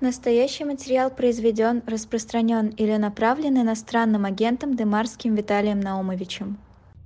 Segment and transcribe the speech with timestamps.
[0.00, 6.56] Настоящий материал произведен, распространен или направлен иностранным агентом Демарским Виталием Наумовичем.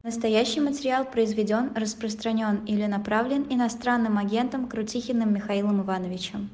[0.05, 6.51] Настоящий материал произведен, распространен или направлен иностранным агентом Крутихиным Михаилом Ивановичем.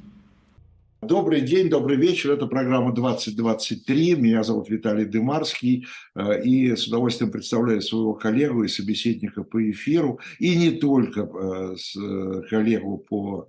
[1.02, 2.32] Добрый день, добрый вечер.
[2.32, 4.16] Это программа 2023.
[4.16, 5.86] Меня зовут Виталий Дымарский.
[6.14, 10.20] Э, и с удовольствием представляю своего коллегу и собеседника по эфиру.
[10.38, 13.48] И не только э, э, коллегу по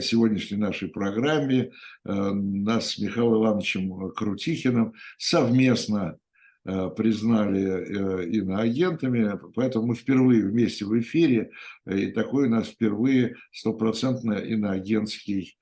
[0.00, 1.72] сегодняшней нашей программе.
[2.04, 6.18] Нас с Михаилом Ивановичем Крутихиным совместно
[6.64, 11.50] признали иноагентами, поэтому мы впервые вместе в эфире,
[11.86, 15.56] и такой у нас впервые стопроцентно иноагентский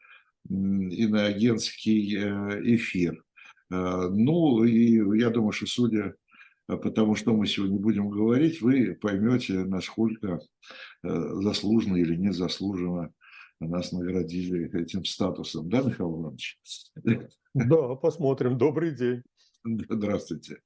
[0.49, 3.23] иноагентский э, эфир.
[3.71, 6.15] Э, ну, и я думаю, что судя
[6.67, 10.41] по тому, что мы сегодня будем говорить, вы поймете, насколько
[11.03, 11.09] э,
[11.43, 13.13] заслуженно или незаслуженно
[13.61, 15.69] нас наградили этим статусом.
[15.69, 16.59] Да, Михаил Иванович?
[17.55, 18.57] Да, посмотрим.
[18.59, 19.23] Добрый день.
[19.65, 20.59] Здравствуйте.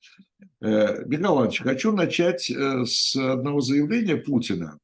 [0.61, 4.79] Михаил Иванович, хочу начать с одного заявления Путина.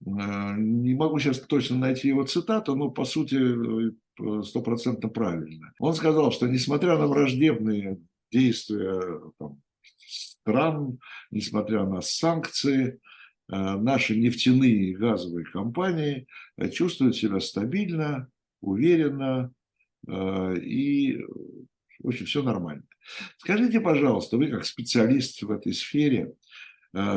[0.00, 3.94] Не могу сейчас точно найти его цитату, но по сути
[4.44, 5.72] стопроцентно правильно.
[5.78, 9.00] Он сказал, что несмотря на враждебные действия
[9.38, 9.62] там,
[10.42, 10.98] стран,
[11.30, 12.98] несмотря на санкции, э,
[13.56, 18.28] наши нефтяные и газовые компании э, чувствуют себя стабильно,
[18.60, 19.52] уверенно
[20.08, 21.18] э, и,
[21.98, 22.84] в общем, все нормально.
[23.36, 26.34] Скажите, пожалуйста, вы как специалист в этой сфере,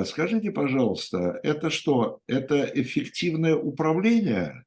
[0.06, 2.22] скажите, пожалуйста, это что?
[2.28, 4.66] Это эффективное управление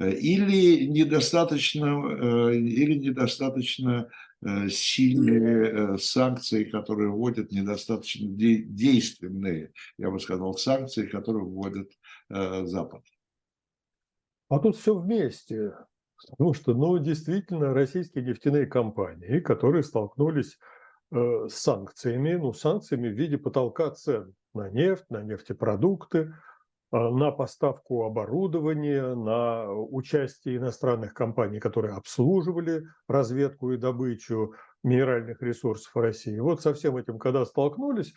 [0.00, 4.33] Э, или недостаточно, э, или недостаточно э,
[4.68, 11.92] сильные санкции, которые вводят, недостаточно действенные, я бы сказал, санкции, которые вводит
[12.28, 13.02] Запад.
[14.48, 15.74] А тут все вместе.
[16.30, 20.58] Потому что, ну, действительно, российские нефтяные компании, которые столкнулись
[21.10, 26.32] с санкциями, ну, санкциями в виде потолка цен на нефть, на нефтепродукты,
[26.94, 36.38] на поставку оборудования, на участие иностранных компаний, которые обслуживали разведку и добычу минеральных ресурсов России.
[36.38, 38.14] Вот со всем этим, когда столкнулись,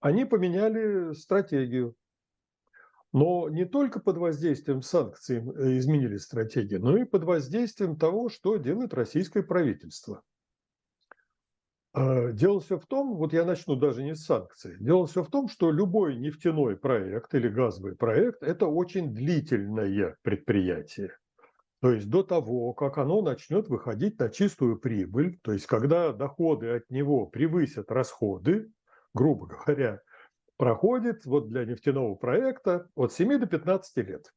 [0.00, 1.94] они поменяли стратегию.
[3.12, 8.56] Но не только под воздействием санкций э, изменили стратегию, но и под воздействием того, что
[8.56, 10.33] делает российское правительство– а,
[11.94, 15.48] дело все в том, вот я начну даже не с санкций, дело все в том,
[15.48, 21.16] что любой нефтяной проект или газовый проект– это очень длительное предприятие.
[21.80, 26.70] То есть до того, как оно начнет выходить на чистую прибыль, то есть когда доходы
[26.70, 28.72] от него превысят расходы,
[29.12, 30.00] грубо говоря,
[30.56, 34.32] проходит вот для нефтяного проекта от 7 до 15 лет.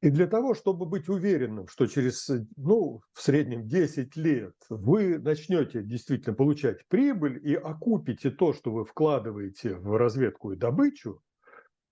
[0.00, 5.82] И для того, чтобы быть уверенным, что через, ну, в среднем 10 лет вы начнете
[5.82, 11.20] действительно получать прибыль и окупите то, что вы вкладываете в разведку и добычу,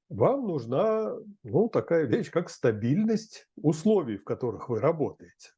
[0.08, 5.50] вам нужна, ну, такая вещь, как стабильность условий, в которых вы работаете.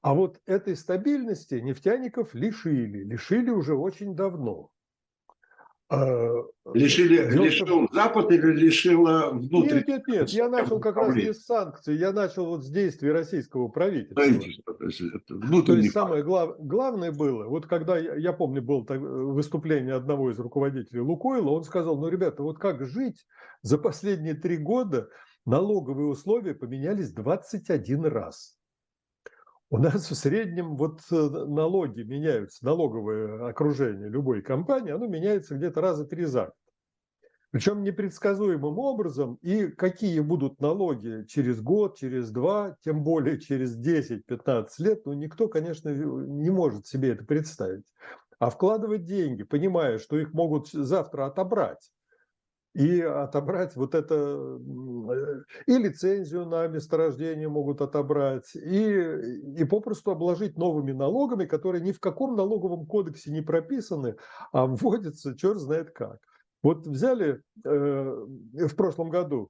[0.00, 4.70] А вот этой стабильности нефтяников лишили, лишили уже очень давно.
[5.92, 9.88] А, лишили, лишил Запад или лишила внутренних?
[9.88, 10.30] Нет, нет, нет.
[10.30, 14.14] Я начал как раз не с санкций, я начал вот с действий российского правительства.
[14.14, 18.62] Правительство, то есть, это то есть самое глав, главное было, вот когда, я, я помню,
[18.62, 23.26] было так, выступление одного из руководителей Лукойла, он сказал, ну, ребята, вот как жить
[23.62, 25.08] за последние три года
[25.44, 28.59] налоговые условия поменялись 21 раз.
[29.72, 35.80] У нас в среднем вот э, налоги меняются, налоговое окружение любой компании, оно меняется где-то
[35.80, 36.54] раза три за год.
[37.52, 44.66] Причем непредсказуемым образом, и какие будут налоги через год, через два, тем более через 10-15
[44.78, 47.86] лет, ну никто, конечно, не может себе это представить.
[48.40, 51.90] А вкладывать деньги, понимая, что их могут завтра отобрать,
[52.74, 60.56] и отобрать вот это, э, и лицензию на месторождение могут отобрать, и, и попросту обложить
[60.56, 64.16] новыми налогами, которые ни в каком налоговом кодексе не прописаны,
[64.52, 66.18] а вводятся черт знает как.
[66.62, 69.48] Вот взяли э, в прошлом году,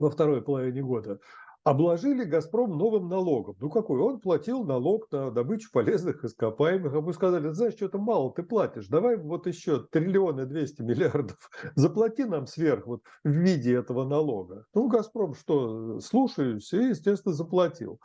[0.00, 1.20] во второй половине года,
[1.64, 3.56] обложили «Газпром» новым налогом.
[3.58, 3.98] Ну какой?
[4.00, 6.94] Он платил налог на добычу полезных ископаемых.
[6.94, 8.86] А мы сказали, знаешь, что-то мало ты платишь.
[8.88, 14.66] Давай вот еще триллионы двести миллиардов заплати нам сверх вот в виде этого налога.
[14.74, 17.98] Ну «Газпром» что, слушаюсь и, естественно, заплатил.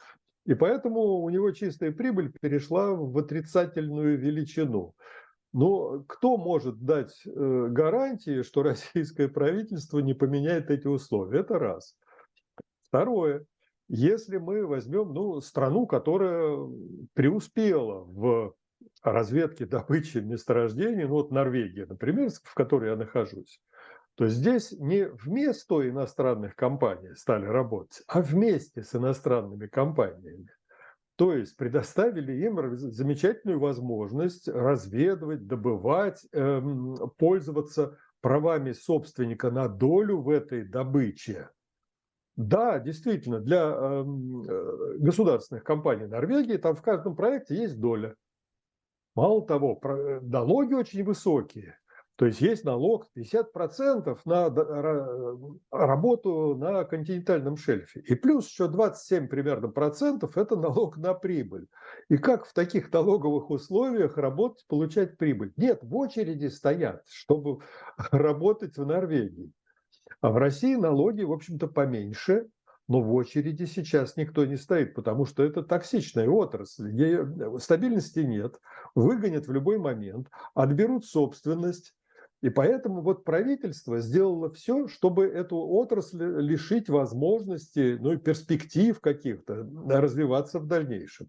[0.46, 4.96] И поэтому у него чистая прибыль перешла в отрицательную величину.
[5.52, 11.42] Но кто может дать э, гарантии, что российское правительство не поменяет эти условия?
[11.42, 11.98] Это раз.
[12.90, 13.46] Второе.
[13.88, 16.58] если мы возьмем ну, страну, которая
[17.14, 18.56] преуспела в
[19.04, 23.62] разведке добычи месторождений, ну вот Норвегия, например, в которой я нахожусь,
[24.16, 30.50] то здесь не вместо иностранных компаний стали работать, а вместе с иностранными компаниями.
[31.16, 40.30] То есть предоставили им замечательную возможность разведывать, добывать, эм, пользоваться правами собственника на долю в
[40.30, 41.50] этой добыче.
[42.40, 48.16] Да, действительно, для эм, э, государственных компаний Норвегии там в каждом проекте есть доля.
[49.14, 51.78] Мало того, э, налоги очень высокие.
[52.16, 54.50] То есть есть налог 50% на
[55.70, 58.00] работу на континентальном шельфе.
[58.00, 61.68] И плюс еще 27 примерно процентов– это налог на прибыль.
[62.08, 65.52] И как в таких налоговых условиях работать, получать прибыль?
[65.58, 67.64] Нет, в очереди стоят, чтобы
[68.12, 69.52] работать в Норвегии.
[70.22, 72.48] А в России налоги, в общем-то, поменьше,
[72.88, 76.92] но в очереди сейчас никто не стоит, потому что это токсичная отрасль,
[77.60, 78.60] стабильности нет,
[78.96, 81.94] выгонят в любой момент, отберут собственность,
[82.42, 89.68] и поэтому вот правительство сделало все, чтобы эту отрасль лишить возможности, ну и перспектив каких-то
[89.88, 91.28] развиваться в дальнейшем.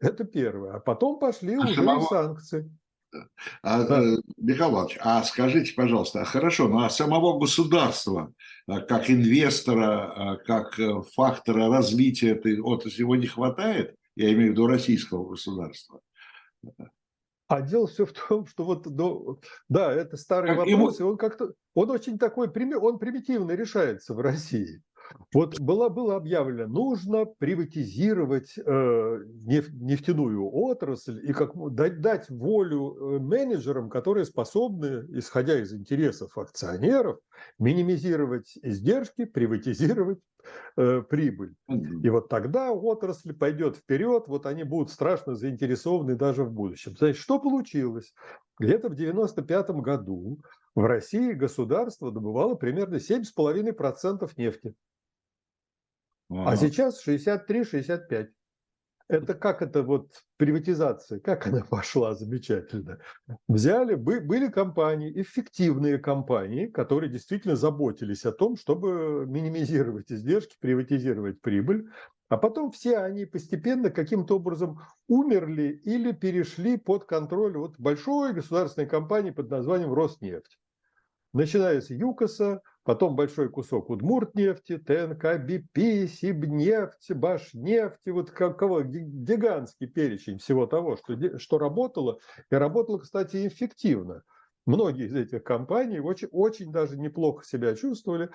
[0.00, 0.74] Это первое.
[0.74, 2.06] А потом пошли а уже самого...
[2.06, 2.70] санкции.
[3.62, 3.82] А.
[3.82, 8.32] Э, Михаил Иванович, а скажите, пожалуйста, а хорошо, ну а самого государства,
[8.66, 13.94] а, как инвестора, а, как э, фактора развития этой отрасли, его не хватает?
[14.16, 16.00] Я имею в виду российского государства.
[17.48, 19.38] А дело все в том, что вот, ну,
[19.68, 21.08] да, это старый как вопрос, ему...
[21.08, 24.82] и он как-то, он очень такой, он примитивно решается в России.
[25.32, 32.94] Вот было, было объявлено, нужно приватизировать э, неф, нефтяную отрасль и как, дать, дать волю
[32.94, 37.18] э, менеджерам, которые способны, исходя из интересов акционеров,
[37.58, 40.18] минимизировать издержки, приватизировать
[40.76, 41.54] э, прибыль.
[41.68, 46.94] И вот тогда отрасль пойдет вперед, вот они будут страшно заинтересованы даже в будущем.
[46.98, 48.12] Значит, что получилось?
[48.58, 50.40] Где-то в 1995 году
[50.74, 54.74] в России государство добывало примерно 7,5% нефти.
[56.34, 58.28] А сейчас 63-65.
[59.08, 60.08] Это как это вот
[60.38, 62.98] приватизация, как она пошла замечательно.
[63.46, 71.88] Взяли, были компании, эффективные компании, которые действительно заботились о том, чтобы минимизировать издержки, приватизировать прибыль.
[72.30, 78.88] А потом все они постепенно каким-то образом умерли или перешли под контроль вот большой государственной
[78.88, 80.58] компании под названием Роснефть.
[81.34, 90.38] Начиная с ЮКОСа, потом большой кусок Удмуртнефти, ТНК, БП, Сибнефть, Башнефть, вот кого, гигантский перечень
[90.38, 92.18] всего того, что, что работало,
[92.50, 94.22] и работало, кстати, эффективно.
[94.66, 98.30] Многие из этих компаний очень, очень даже неплохо себя чувствовали.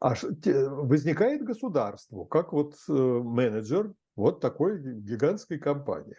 [0.00, 6.16] А возникает государство, как вот э, менеджер вот такой гигантской компании.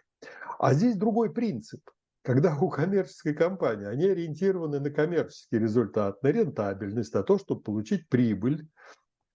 [0.58, 1.82] А здесь другой принцип–
[2.28, 8.10] когда у коммерческой компании они ориентированы на коммерческий результат, на рентабельность, на то, чтобы получить
[8.10, 8.68] прибыль,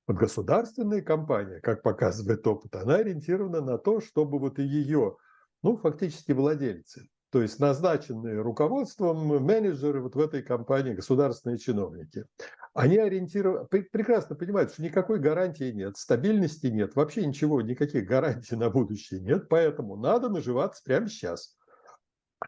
[0.06, 5.16] вот государственная компания, как показывает опыт, она ориентирована на то, чтобы вот и ее,
[5.62, 12.26] ну, фактически владельцы, то есть назначенные руководством менеджеры вот в этой компании, государственные чиновники,
[12.74, 18.68] они ориентированы, прекрасно понимают, что никакой гарантии нет, стабильности нет, вообще ничего, никаких гарантий на
[18.68, 21.56] будущее нет, поэтому надо наживаться прямо сейчас–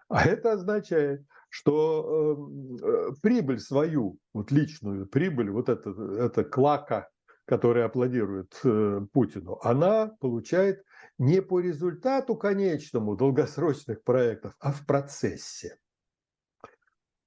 [0.08, 7.08] а это означает, что эм, э, прибыль свою, вот личную прибыль, вот это, это клака,
[7.44, 10.84] которая аплодирует э, Путину, она получает
[11.18, 15.78] не по результату конечному долгосрочных проектов, а в процессе.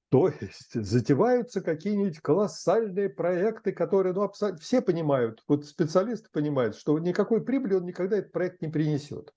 [0.09, 6.97] То есть затеваются какие-нибудь колоссальные проекты, которые ну, абсолютно, все понимают, вот специалисты понимают, что
[6.97, 9.33] никакой прибыли он никогда этот проект не принесет.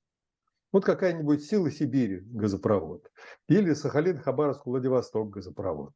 [0.73, 3.11] Вот какая-нибудь сила Сибири газопровод,
[3.49, 5.93] или Сахалин-Хабаровск-Владивосток газопровод,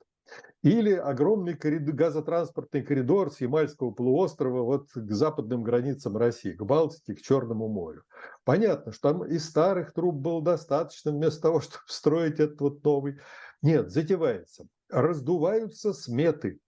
[0.63, 7.15] или огромный коридор, газотранспортный коридор с Ямальского полуострова вот к западным границам России, к Балтике,
[7.15, 8.03] к Черному морю.
[8.45, 13.19] Понятно, что там и старых труб было достаточно вместо того, чтобы строить этот вот новый.
[13.63, 14.67] Нет, затевается.
[14.89, 16.59] Раздуваются сметы,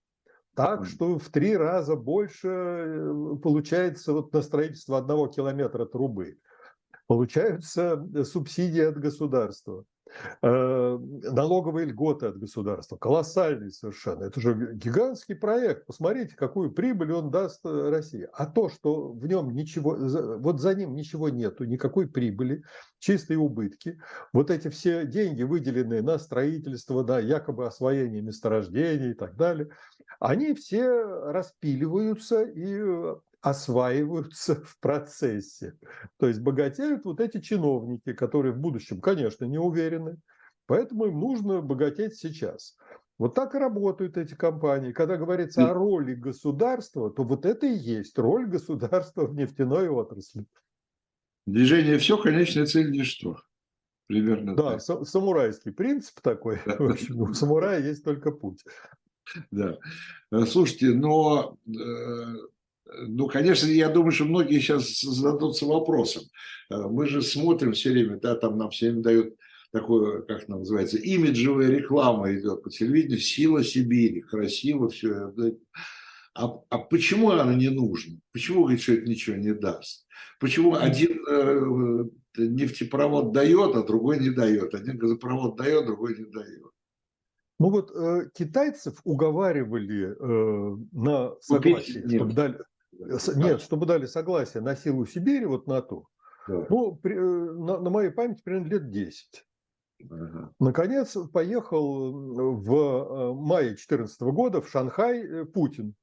[0.55, 6.39] так что в три раза больше э, получается вот на строительство одного километра трубы
[7.07, 9.85] получаются э, субсидии от государства,
[10.43, 14.25] э, налоговые льготы от государства, колоссальные совершенно.
[14.25, 15.87] Это же гигантский проект.
[15.87, 18.29] Посмотрите, какую прибыль он даст э, России.
[18.33, 19.97] А то, что в нем ничего,
[20.39, 22.63] вот за ним ничего нету, никакой прибыли,
[22.99, 24.01] чистые убытки,
[24.33, 29.69] вот эти все деньги, выделенные на строительство, да, якобы освоение месторождений и так далее,
[30.19, 32.81] они все распиливаются и
[33.47, 35.79] осваиваются в процессе.
[36.19, 40.19] То есть богатеют вот эти чиновники, которые в будущем, конечно, не уверены,
[40.67, 42.77] поэтому им нужно богатеть сейчас.
[43.19, 44.93] Вот так и работают эти компании.
[44.93, 50.45] Когда говорится о роли государства, то вот это и есть роль государства в нефтяной отрасли.
[51.47, 53.39] Движение все, конечная цель ничто.
[54.09, 55.07] Примерно да, так.
[55.07, 56.61] самурайский принцип такой.
[56.67, 56.77] Да.
[56.79, 58.65] В общем, у самурая есть только путь.
[59.51, 59.79] Да.
[60.31, 62.35] Э, слушайте, но, э,
[62.87, 66.25] ну, конечно, я думаю, что многие сейчас зададутся вопросом.
[66.71, 69.35] Э, мы же смотрим все время, да, там нам все время дают
[69.73, 75.33] такое, как это называется, имиджевая реклама идет по телевидению, сила Сибири, красиво все.
[76.35, 78.19] А, а почему она не нужна?
[78.33, 80.07] Почему, говорит, что это ничего не даст?
[80.39, 82.05] Почему один э,
[82.37, 84.75] нефтепровод дает, а другой не дает?
[84.75, 86.63] Один газопровод дает, другой не дает?
[87.59, 92.59] Ну вот э, китайцев уговаривали э, на согласие, чтобы дали,
[92.99, 96.07] нет, чтобы дали согласие на силу Сибири, вот на то.
[96.49, 96.67] Да.
[96.71, 99.45] Ну, при, э, на, на моей памяти примерно лет 10.
[100.11, 100.53] Ага.
[100.61, 105.95] Наконец поехал в э, мае 2014 года в Шанхай э, Путин.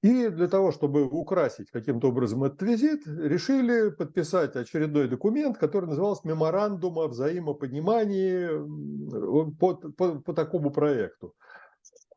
[0.00, 6.26] И для того, чтобы украсить каким-то образом этот визит, решили подписать очередной документ, который назывался
[6.28, 8.46] «Меморандум о взаимопонимании
[9.58, 11.34] по, по, по такому проекту».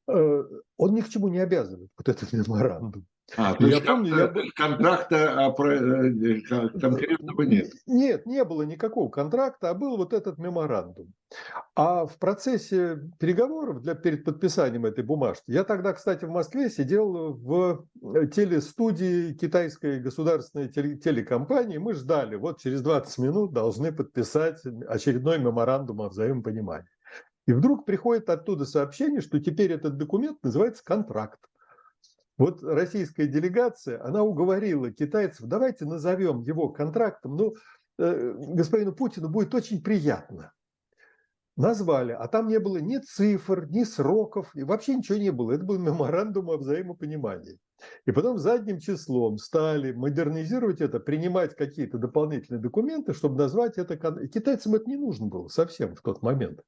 [0.06, 3.08] Он ни к чему не обязывает, вот этот меморандум.
[3.38, 4.34] А, то я есть помню, я...
[4.56, 6.42] контракта а, э,
[6.80, 7.72] конкретного нет?
[7.88, 11.14] Нет, не было никакого контракта, а был вот этот меморандум.
[11.76, 17.34] А в процессе переговоров для, перед подписанием этой бумажки, я тогда, кстати, в Москве сидел
[17.34, 24.62] в э, телестудии китайской государственной теле, телекомпании, мы ждали, вот через 20 минут должны подписать
[24.88, 26.88] очередной меморандум о взаимопонимании.
[27.48, 31.40] И вдруг приходит оттуда сообщение, что теперь этот документ называется контракт.
[32.42, 37.54] Вот российская делегация, она уговорила китайцев, давайте назовем его контрактом, ну,
[38.00, 40.52] э, господину Путину будет очень приятно.
[41.56, 45.52] Назвали, а там не было ни цифр, ни сроков, и вообще ничего не было.
[45.52, 47.60] Это был меморандум о взаимопонимании.
[48.08, 53.98] И потом задним числом стали модернизировать это, принимать какие-то дополнительные документы, чтобы назвать это...
[54.28, 56.62] Китайцам это не нужно было совсем в тот момент.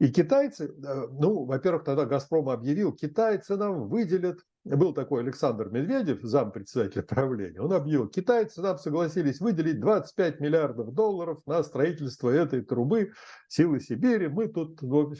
[0.00, 6.22] И китайцы, э, ну, во-первых, тогда «Газпром» объявил, китайцы нам выделят, был такой Александр Медведев,
[6.22, 13.12] зампредседателя правления, он объявил, китайцы нам согласились выделить 25 миллиардов долларов на строительство этой трубы
[13.48, 14.80] силы Сибири, мы тут...
[14.82, 15.12] Ну,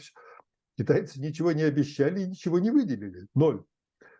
[0.77, 3.63] китайцы ничего не обещали и ничего не выделили, ноль.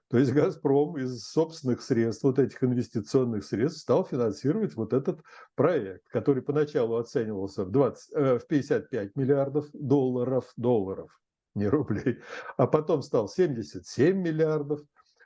[0.09, 5.21] То есть «Газпром» из собственных средств, вот этих инвестиционных средств, стал финансировать вот этот
[5.55, 11.19] проект, который поначалу оценивался в, 20, э, в 55 миллиардов долларов, долларов,
[11.55, 12.19] не рублей,
[12.57, 14.81] а потом стал 77 миллиардов,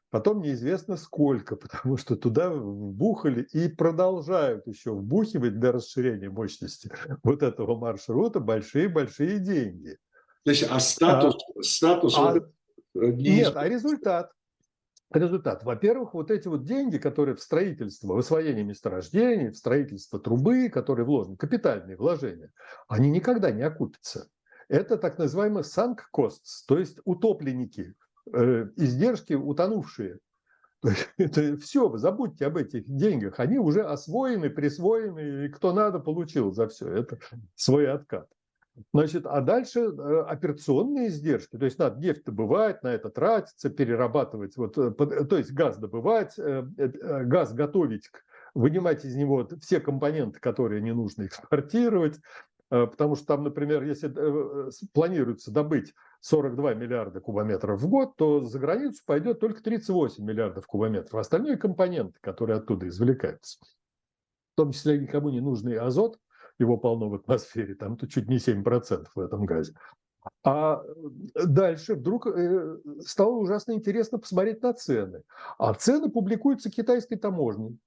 [0.09, 6.91] потом неизвестно сколько, потому что туда вбухали и продолжают еще вбухивать для расширения мощности
[7.23, 9.97] вот этого маршрута большие-большие деньги.
[10.43, 11.35] То есть, а статус?
[11.55, 12.51] А, статус а, вот,
[12.93, 14.31] нет, а результат?
[15.11, 15.63] результат.
[15.63, 21.05] Во-первых, вот эти вот деньги, которые в строительство, в освоение месторождений, в строительство трубы, которые
[21.05, 22.51] вложены, капитальные вложения,
[22.87, 24.29] они никогда не окупятся.
[24.67, 28.06] Это так называемые sunk costs, то есть утопленники, э,
[28.75, 30.19] издержки утонувшие.
[30.81, 35.99] То есть это все, забудьте об этих деньгах, они уже освоены, присвоены, и кто надо,
[35.99, 36.87] получил за все.
[36.87, 37.17] Это
[37.55, 38.27] свой откат.
[38.93, 44.55] Значит, а дальше э, операционные издержки, то есть надо нефть добывать, на это тратиться, перерабатывать,
[44.55, 46.61] вот, э, то есть газ добывать, э,
[47.23, 48.11] газ готовить,
[48.53, 52.19] вынимать из него все компоненты, которые не нужно экспортировать,
[52.69, 54.13] потому что там, например, если
[54.93, 61.19] планируется добыть 42 миллиарда кубометров в год, то за границу пойдет только 38 миллиардов кубометров.
[61.19, 63.59] Остальные компоненты, которые оттуда извлекаются,
[64.53, 66.19] в том числе никому не нужный азот,
[66.59, 69.73] его полно в атмосфере, там то чуть не 7% в этом газе.
[70.43, 70.83] А
[71.35, 75.23] дальше вдруг э, стало ужасно интересно посмотреть на цены.
[75.57, 77.77] А цены публикуются китайской таможней.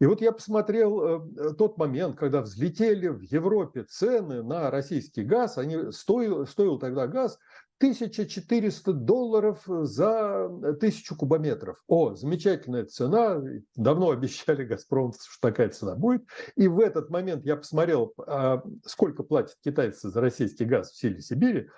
[0.00, 5.58] И вот я посмотрел э, тот момент, когда взлетели в Европе цены на российский газ.
[5.58, 7.38] Они стоил, стоил тогда газ
[7.80, 11.82] 1400 долларов за тысячу кубометров.
[11.86, 13.42] О, замечательная цена.
[13.74, 16.26] Давно обещали «Газпром», что такая цена будет.
[16.56, 21.22] И в этот момент я посмотрел, а, сколько платят китайцы за российский газ в силе
[21.22, 21.70] Сибири.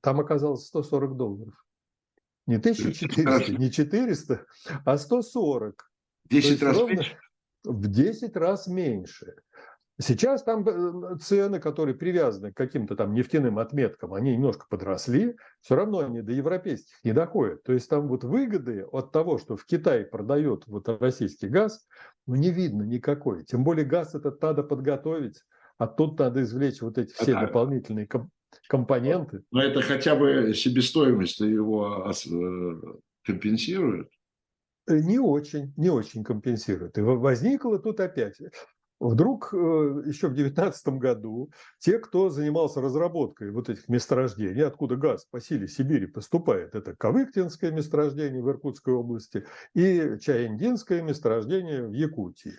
[0.00, 1.54] Там оказалось 140 долларов.
[2.46, 4.46] Не 1400, не 400,
[4.84, 5.92] а 140.
[6.28, 7.18] 10 раз меньше?
[7.62, 9.36] В 10 раз меньше.
[10.00, 15.74] Сейчас там э, цены, которые привязаны к каким-то там нефтяным отметкам, они немножко подросли, все
[15.74, 17.64] равно они до европейских не доходят.
[17.64, 21.84] То есть там вот выгоды от того, что в Китае продает вот российский газ,
[22.26, 23.44] ну не видно никакой.
[23.44, 25.42] Тем более газ этот надо подготовить,
[25.78, 28.30] а тут надо извлечь вот эти все дополнительные комп
[28.68, 29.42] компоненты.
[29.50, 32.74] Но это хотя бы себестоимость его э,
[33.24, 34.08] компенсирует?
[34.86, 36.96] Э, не очень, не очень компенсирует.
[36.98, 38.36] И возникло тут опять
[39.00, 39.56] Вдруг э,
[40.06, 45.68] еще в 2019 году те, кто занимался разработкой вот этих месторождений, откуда газ по силе
[45.68, 52.54] Сибири поступает, это Кавыктинское месторождение в Иркутской области и Чаяндинское месторождение в Якутии.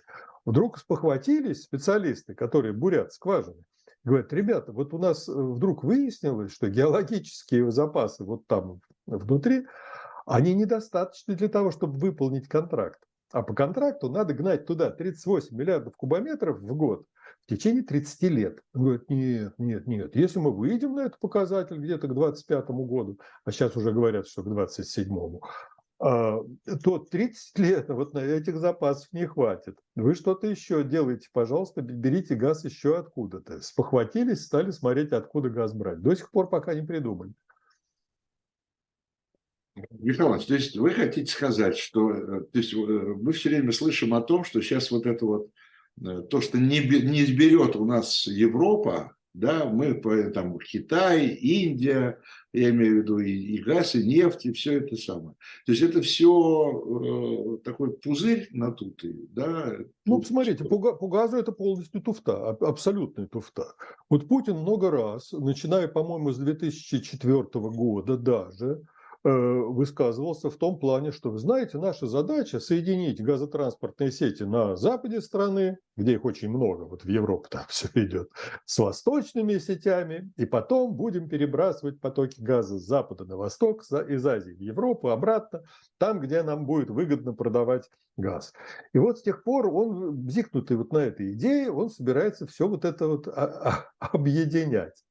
[0.46, 3.62] Вдруг спохватились специалисты, которые бурят скважины,
[4.05, 9.65] говорят, ребята, вот у нас э, вдруг выяснилось, что геологические запасы вот там внутри,
[10.25, 13.09] они недостаточны для того, чтобы выполнить контракт.
[13.31, 17.05] А по контракту надо гнать туда 38 миллиардов кубометров в год
[17.45, 18.59] в течение 30 лет.
[18.74, 20.15] Он говорит, нет, нет, нет.
[20.15, 24.43] Если мы выйдем на этот показатель где-то к 25 году, а сейчас уже говорят, что
[24.43, 25.39] к 27
[26.01, 26.39] а,
[26.83, 29.77] то 30 лет вот на этих запасов не хватит.
[29.95, 33.62] Вы что-то еще делаете, пожалуйста, берите газ еще откуда-то.
[33.62, 36.01] Спохватились, стали смотреть, откуда газ брать.
[36.01, 37.33] До сих пор пока не придумали.
[39.91, 44.13] Михаил то есть вы хотите сказать, что э, то есть, э, мы все время слышим
[44.13, 45.50] о том, что сейчас вот это вот,
[46.05, 49.93] э, то, что не, не изберет у нас Европа, да, мы
[50.33, 52.19] там Китай, Индия,
[52.51, 55.36] я имею в виду и, и газ, и нефть, и все это самое.
[55.65, 59.77] То есть это все э, такой пузырь надутый, да?
[60.05, 63.75] Ну, посмотрите, по, по газу это полностью туфта, абсолютная туфта.
[64.09, 68.81] Вот Путин много раз, начиная, по-моему, с 2004 года даже,
[69.23, 75.77] высказывался в том плане, что, вы знаете, наша задача соединить газотранспортные сети на западе страны,
[75.97, 78.29] где их очень много, вот в Европу там все идет,
[78.65, 84.53] с восточными сетями, и потом будем перебрасывать потоки газа с запада на восток, из Азии
[84.53, 85.63] в Европу, обратно,
[85.97, 88.53] там, где нам будет выгодно продавать газ.
[88.93, 92.85] И вот с тех пор он, бзикнутый вот на этой идее, он собирается все вот
[92.85, 93.27] это вот
[93.99, 95.03] объединять.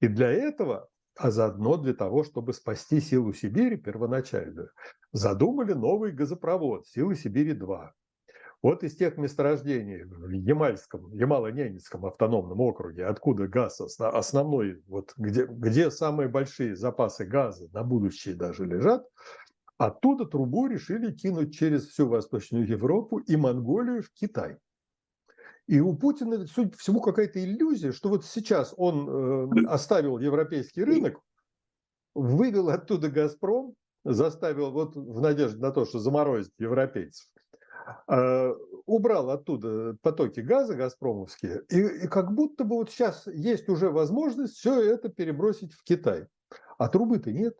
[0.00, 4.70] И для этого а заодно для того, чтобы спасти силу Сибири первоначальную,
[5.12, 7.90] задумали новый газопровод «Силы Сибири-2».
[8.62, 15.90] Вот из тех месторождений в Ямальском, Ямало-Ненецком автономном округе, откуда газ основной, вот где, где
[15.90, 19.06] самые большие запасы газа на будущее даже лежат,
[19.76, 24.56] оттуда трубу решили кинуть через всю Восточную Европу и Монголию в Китай.
[25.68, 30.82] И у Путина, судя по всему, какая-то иллюзия, что вот сейчас он э, оставил европейский
[30.82, 31.20] рынок,
[32.14, 37.26] вывел оттуда «Газпром», заставил вот в надежде на то, что заморозит европейцев,
[38.08, 38.54] э,
[38.86, 44.54] убрал оттуда потоки газа газпромовские, и, и как будто бы вот сейчас есть уже возможность
[44.54, 46.26] все это перебросить в Китай.
[46.78, 47.58] А трубы-то нет.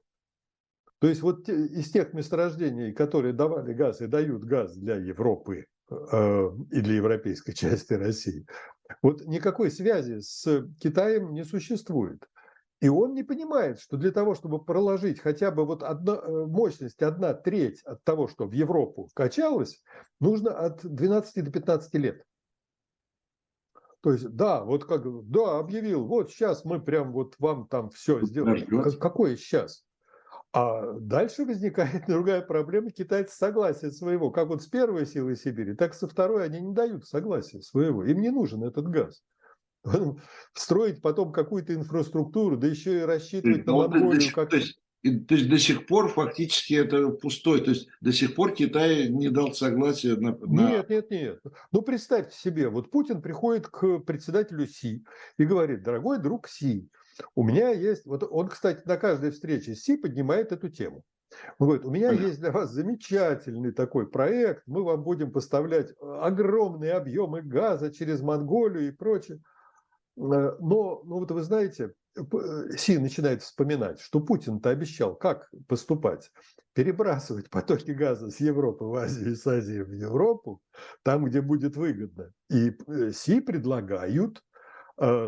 [1.00, 6.80] То есть вот из тех месторождений, которые давали газ и дают газ для Европы, и
[6.80, 8.46] для европейской части России.
[9.02, 12.26] Вот никакой связи с Китаем не существует.
[12.80, 17.02] И он не понимает, что для того, чтобы проложить хотя бы вот одна, э, мощность,
[17.02, 19.82] одна треть от того, что в Европу качалось,
[20.20, 22.24] нужно от 12 до 15 лет.
[24.00, 28.24] То есть, да, вот как, да, объявил, вот сейчас мы прям вот вам там все
[28.24, 28.92] сделаем.
[29.00, 29.84] Какое сейчас?
[30.52, 32.90] А дальше возникает другая проблема.
[32.90, 36.74] Китайцы согласия своего, как вот с первой силой Сибири, так и со второй они не
[36.74, 38.04] дают согласия своего.
[38.04, 39.22] Им не нужен этот газ.
[40.54, 44.32] Строить потом какую-то инфраструктуру, да еще и рассчитывать на Монголию.
[44.32, 44.50] Как...
[44.50, 47.60] То есть, то есть до сих пор фактически это пустой.
[47.62, 50.36] То есть до сих пор Китай не дал согласия на...
[50.36, 50.70] на...
[50.70, 51.40] Нет, нет, нет.
[51.72, 55.04] Ну представьте себе, вот Путин приходит к председателю Си
[55.36, 56.88] и говорит, дорогой друг Си,
[57.34, 61.04] у меня есть, вот он, кстати, на каждой встрече Си поднимает эту тему.
[61.58, 66.92] Он говорит, у меня есть для вас замечательный такой проект, мы вам будем поставлять огромные
[66.92, 69.38] объемы газа через Монголию и прочее.
[70.16, 71.92] Э, но, ну вот вы знаете,
[72.76, 76.32] Си начинает вспоминать, что Путин-то обещал, как поступать.
[76.72, 80.60] Перебрасывать потоки газа с Европы в Азию и с Азии в Европу,
[81.02, 82.32] там, где будет выгодно.
[82.50, 84.47] И э, Си предлагают Э,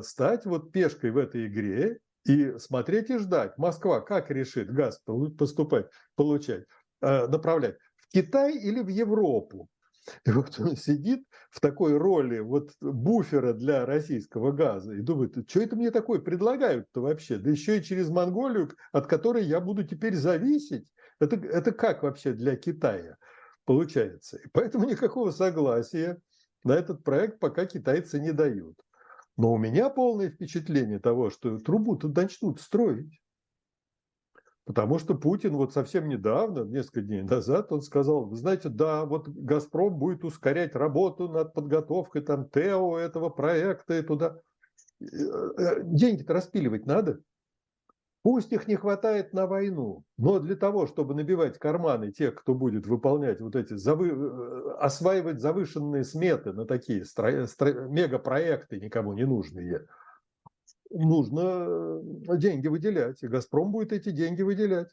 [0.03, 3.57] стать вот пешкой в этой игре и смотреть и ждать.
[3.59, 5.01] Москва как решит газ
[5.39, 6.65] поступать, получать,
[7.01, 7.77] э, направлять?
[7.97, 9.69] В Китай или в Европу?
[10.27, 15.61] И вот он сидит в такой роли вот буфера для российского газа и думает, что
[15.61, 17.37] это мне такое предлагают-то вообще?
[17.37, 20.91] Да еще и через Монголию, от которой я буду теперь зависеть.
[21.21, 23.17] Это, это как вообще для Китая
[23.65, 24.39] получается?
[24.39, 26.19] И поэтому никакого согласия
[26.65, 28.77] на этот проект пока китайцы не дают.
[29.41, 33.23] Но у меня полное впечатление того, что трубу-то начнут строить.
[34.67, 39.99] Потому что Путин вот совсем недавно, несколько дней назад, он сказал, знаете, да, вот «Газпром»
[39.99, 44.37] будет ускорять работу над подготовкой там ТЭО этого проекта и туда.
[45.01, 47.21] Э, э, деньги-то распиливать надо.
[48.23, 52.87] Пусть их не хватает на войну, но для того, чтобы набивать карманы тех, кто будет
[52.87, 54.11] выполнять вот эти, завы...
[54.11, 57.47] Э, осваивать завышенные сметы на такие стро...
[57.47, 57.73] Стро...
[57.89, 59.87] мегапроекты никому не нужные,
[60.91, 62.03] нужно
[62.37, 64.89] деньги выделять, и «Газпром» будет эти деньги выделять.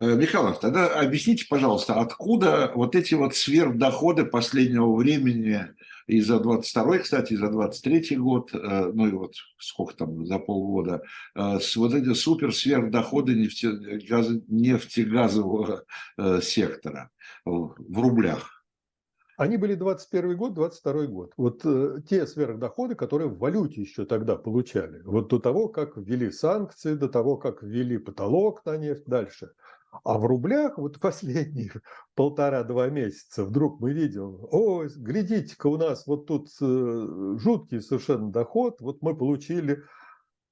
[0.00, 5.60] Э, Михайлов, тогда объясните, пожалуйста, откуда вот эти вот сверхдоходы последнего времени
[6.10, 10.38] и за 22 кстати, и за 23 год, э, ну и вот сколько там за
[10.38, 11.02] полгода,
[11.34, 13.70] э, с вот эти супер сверхдоходы нефте,
[14.08, 15.84] газ, нефтегазового
[16.42, 17.10] сектора
[17.44, 18.60] в рублях?
[19.36, 21.32] Они были 21 год, 22 год.
[21.38, 25.00] Вот э, те сверхдоходы, которые в валюте еще тогда получали.
[25.02, 29.52] Вот до того, как ввели санкции, до того, как ввели потолок на нефть, дальше–
[30.04, 31.72] а в рублях вот последние
[32.14, 38.80] полтора-два месяца вдруг мы видим, ой, глядите-ка, у нас вот тут э, жуткий совершенно доход,
[38.80, 39.82] вот мы получили,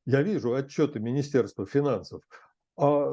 [0.07, 2.23] я вижу отчеты Министерства финансов,
[2.77, 3.13] а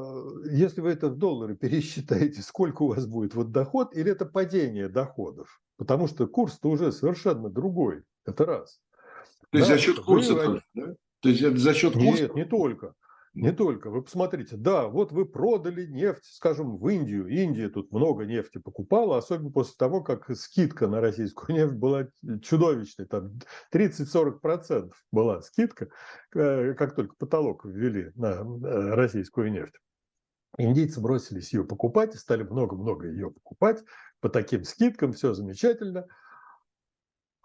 [0.51, 4.89] если вы это в доллары пересчитаете, сколько у вас будет вот доход, или это падение
[4.89, 5.61] доходов?
[5.77, 8.79] Потому что курс-то уже совершенно другой, это раз.
[9.51, 10.61] То есть да, за счет курса, вы...
[10.73, 10.95] да?
[11.21, 12.23] То есть это за счет курса?
[12.23, 12.93] Нет, не только.
[13.35, 13.89] Не только.
[13.89, 17.27] Вы посмотрите, да, вот вы продали нефть, скажем, в Индию.
[17.27, 22.07] Индия тут много нефти покупала, особенно после того, как скидка на российскую нефть была
[22.41, 23.05] чудовищной.
[23.07, 23.33] Там
[23.73, 25.89] 30-40% была скидка,
[26.33, 29.75] э, как только потолок ввели на э, российскую нефть.
[30.57, 33.83] Индийцы бросились ее покупать и стали много-много ее покупать
[34.21, 36.05] по таким скидкам, все замечательно–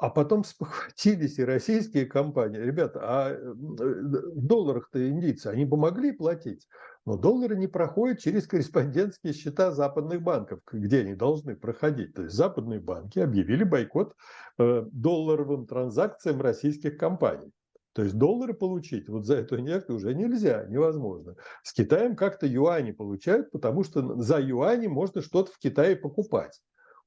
[0.01, 2.59] а потом спохватились и российские компании.
[2.59, 6.67] Ребята, а в долларах-то индийцы, они помогли платить,
[7.07, 12.15] но доллары не проходят через корреспондентские счета западных банков, где они должны проходить.
[12.15, 14.15] То есть западные банки объявили бойкот
[14.59, 17.53] э, долларовым транзакциям российских компаний.
[17.93, 21.35] То есть доллары получить вот за эту нефть уже нельзя, невозможно.
[21.63, 26.61] С Китаем как-то юани получают, потому что за юани можно что-то в Китае покупать.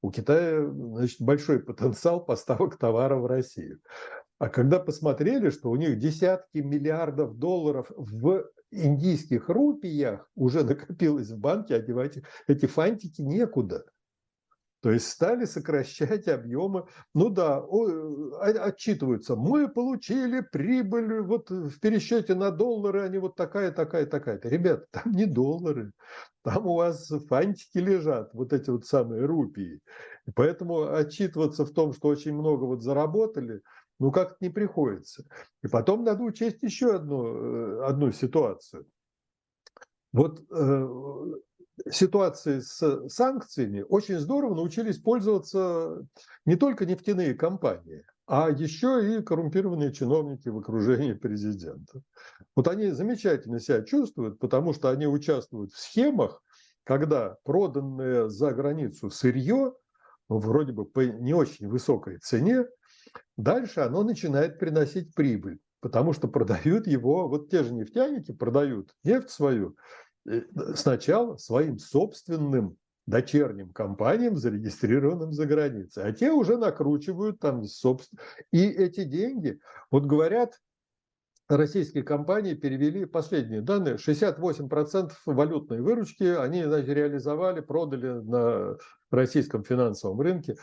[0.03, 3.79] У Китая значит, большой потенциал поставок товара в Россию.
[4.37, 11.39] А когда посмотрели, что у них десятки миллиардов долларов в индийских рупиях уже накопилось в
[11.39, 13.85] банке, одевать эти фантики некуда.
[14.83, 16.85] То есть стали сокращать объемы.
[17.13, 19.37] Ну да, а, отчитываются.
[19.37, 24.49] Мы получили прибыль вот в пересчете на доллары, они вот такая, такая, такая-то.
[24.49, 25.93] Ребята, там не доллары,
[26.43, 29.79] там у вас фантики лежат, вот эти вот самые рупии.
[30.25, 33.61] И поэтому отчитываться в том, что очень много вот заработали,
[34.01, 35.23] ну как-то не приходится.
[35.63, 38.85] И потом надо учесть еще одну, э, одну ситуацию.
[40.11, 40.87] Вот э,
[41.89, 46.05] ситуации с санкциями очень здорово научились пользоваться
[46.45, 52.01] не только нефтяные компании, а еще и коррумпированные чиновники в окружении президента.
[52.55, 56.41] Вот они замечательно себя чувствуют, потому что они участвуют в схемах,
[56.83, 59.73] когда проданное за границу сырье,
[60.29, 62.65] вроде бы по не очень высокой цене,
[63.37, 69.29] дальше оно начинает приносить прибыль, потому что продают его, вот те же нефтяники продают нефть
[69.29, 69.75] свою
[70.75, 76.03] сначала своим собственным дочерним компаниям, зарегистрированным за границей.
[76.03, 78.21] А те уже накручивают там собственно.
[78.51, 79.59] И эти деньги,
[79.91, 80.59] вот говорят,
[81.49, 88.77] российские компании перевели последние данные, 68% валютной выручки они значит, реализовали, продали на
[89.11, 90.55] российском финансовом рынке.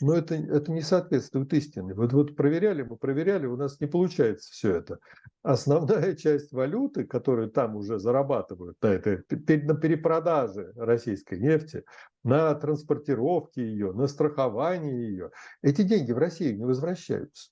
[0.00, 1.94] Но это, это не соответствует истине.
[1.94, 4.98] Вот, вот проверяли мы, проверяли, у нас не получается все это.
[5.42, 9.18] Основная часть валюты, которую там уже зарабатывают на, этой,
[9.64, 11.84] на перепродаже российской нефти,
[12.24, 15.30] на транспортировке ее, на страховании ее,
[15.62, 17.50] эти деньги в России не возвращаются.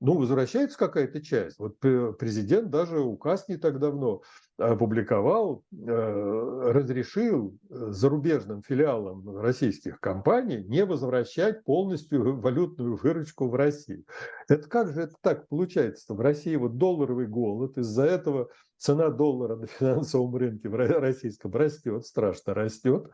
[0.00, 1.58] Ну, возвращается какая-то часть.
[1.58, 4.22] Вот президент даже указ не так давно
[4.56, 14.04] опубликовал, э, разрешил э, зарубежным филиалам российских компаний не возвращать полностью валютную выручку в Россию.
[14.48, 16.14] Это как же это так получается?
[16.14, 22.04] В России вот долларовый голод, из-за этого цена доллара на финансовом рынке в российском растет,
[22.04, 23.10] страшно растет,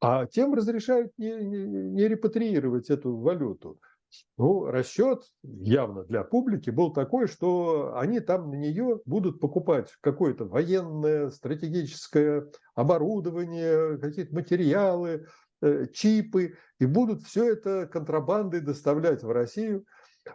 [0.00, 3.78] а тем разрешают не, не, не репатриировать эту валюту.
[4.38, 10.44] Ну, расчет явно для публики был такой, что они там на нее будут покупать какое-то
[10.44, 15.26] военное, стратегическое оборудование, какие-то материалы,
[15.62, 19.84] э, чипы и будут все это контрабандой доставлять в Россию.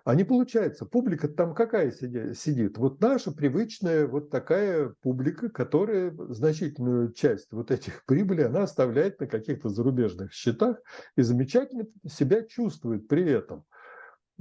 [0.04, 0.86] А не получается.
[0.86, 2.78] Публика там какая сидит?
[2.78, 9.28] Вот наша привычная вот такая публика, которая значительную часть вот этих прибыли она оставляет на
[9.28, 10.78] каких-то зарубежных счетах
[11.16, 13.66] и замечательно себя чувствует при этом.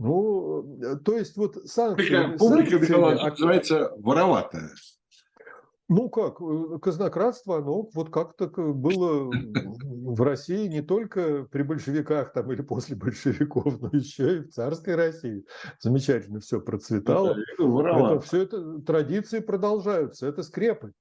[0.00, 2.36] Ну, э, то есть вот санкции...
[2.38, 4.70] Публика, публика санкции, называется вороватая.
[5.90, 12.50] Ну как, э, казнократство, оно вот как-то было в России не только при большевиках там
[12.50, 15.44] или после большевиков, но еще и в царской России.
[15.80, 17.36] Замечательно все процветало.
[17.58, 20.92] Это, все это традиции продолжаются, это скрепы.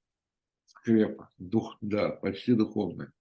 [0.80, 3.12] Скрепа, дух, да, почти духовная.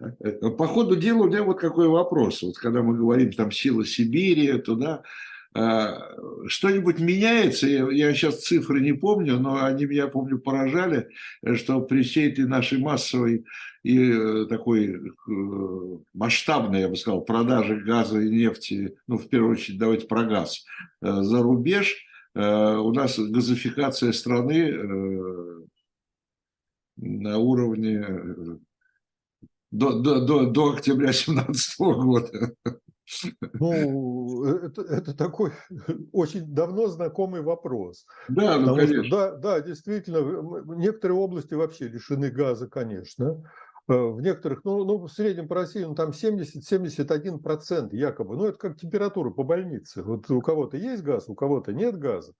[0.00, 2.42] Э, по ходу дела у меня вот какой вопрос.
[2.42, 5.02] Вот когда мы говорим там сила Сибири, туда,
[5.54, 6.14] а,
[6.46, 11.08] что-нибудь меняется, я, сейчас цифры не помню, но они меня, помню, поражали,
[11.54, 13.44] что при всей этой нашей массовой
[13.82, 14.98] и э, такой э,
[16.12, 20.64] масштабной, я бы сказал, продаже газа и нефти, ну, в первую очередь, давайте про газ,
[21.00, 25.66] э, за рубеж, у нас газификация страны
[26.98, 28.04] на уровне
[29.70, 32.52] до, до, до, до октября 2017 года.
[33.54, 35.52] Ну, э, это, это такой
[36.12, 38.06] очень давно знакомый вопрос.
[38.28, 39.04] Да, ну, конечно.
[39.04, 43.42] Что, да, да, действительно, некоторые области вообще лишены газа, конечно.
[43.88, 48.36] Э, в некоторых, ну, ну в среднем по России, ну, там 70-71% якобы.
[48.36, 50.02] Ну, это как температура по больнице.
[50.02, 52.34] Вот у кого-то есть газ, у кого-то нет газа.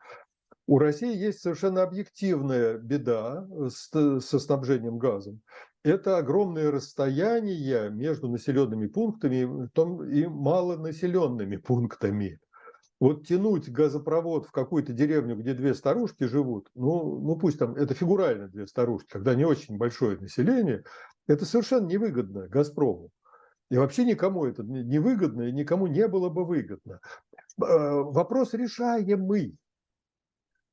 [0.69, 3.89] У России есть совершенно объективная беда с,
[4.21, 5.41] со снабжением газом
[5.85, 9.69] это огромные расстояния между населенными пунктами
[10.13, 12.39] и малонаселенными пунктами.
[13.01, 17.95] Вот тянуть газопровод в какую-то деревню, где две старушки живут, ну, ну пусть там, это
[17.95, 20.83] фигурально две старушки, когда не очень большое население,
[21.29, 23.11] это совершенно невыгодно «Газпрому».
[23.71, 27.01] И вообще никому это не выгодно, и никому не было бы выгодно.
[27.63, 29.57] Э, вопрос решаемый.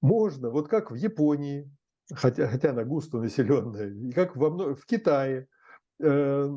[0.02, 1.72] Можно, вот как в Японии,
[2.14, 5.48] хотя, хотя она густо населенная, и как во, в Китае,
[6.00, 6.50] э,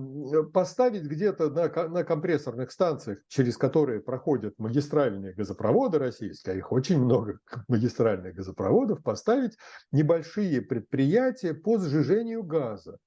[0.52, 7.02] поставить где-то на, на компрессорных станциях, через которые проходят магистральные газопроводы российские, а их очень
[7.02, 9.56] много магистральных газопроводов, поставить
[9.92, 12.98] небольшие предприятия по сжижению газа.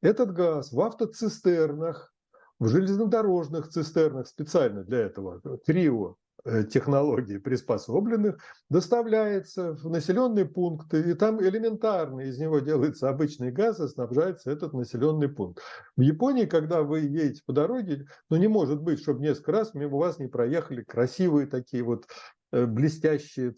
[0.00, 2.12] Этот газ в автоцистернах,
[2.58, 6.21] в железнодорожных цистернах специально для этого, трио Э,
[6.70, 13.86] технологий приспособленных, доставляется в населенные пункты, и там элементарно из него делается обычный газ, и
[13.86, 15.62] снабжается этот населенный пункт.
[15.96, 19.98] В Японии, когда вы едете по дороге, ну не может быть, чтобы несколько раз мимо
[19.98, 22.06] вас не проехали красивые такие вот
[22.50, 23.54] э, блестящие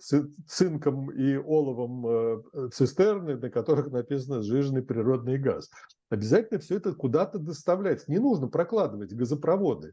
[0.47, 5.71] цинком и оловом э, цистерны, на которых написано «сжиженный природный газ».
[6.11, 8.11] Обязательно все это куда-то доставляется.
[8.11, 9.93] Не нужно прокладывать газопроводы.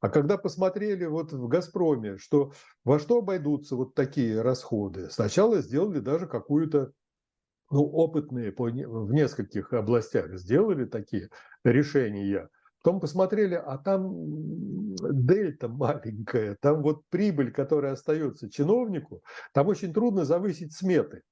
[0.00, 2.52] А когда посмотрели вот в «Газпроме», что
[2.84, 6.92] во что обойдутся вот такие расходы, сначала сделали даже какую-то
[7.70, 11.30] ну, опытные по, в нескольких областях сделали такие
[11.64, 12.48] решения.
[12.82, 20.24] Потом посмотрели, а там дельта маленькая, там вот прибыль, которая остается чиновнику, там очень трудно
[20.24, 21.22] завысить сметы.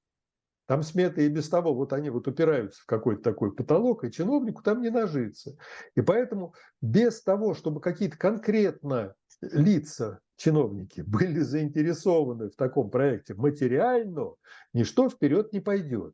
[0.67, 4.63] Там сметы и без того, вот они вот упираются в какой-то такой потолок, и чиновнику
[4.63, 5.55] там не нажиться.
[5.95, 14.31] И поэтому без того, чтобы какие-то конкретно лица, чиновники были заинтересованы в таком проекте материально,
[14.73, 16.13] ничто вперед не пойдет.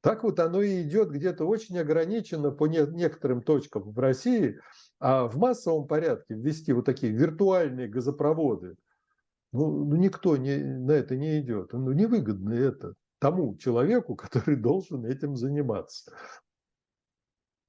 [0.00, 4.60] Так вот оно и идет где-то очень ограниченно по некоторым точкам в России,
[5.00, 8.76] а в массовом порядке ввести вот такие виртуальные газопроводы,
[9.50, 11.72] ну, ну никто не, на это не идет.
[11.72, 16.12] Ну, невыгодно это тому человеку, который должен этим заниматься.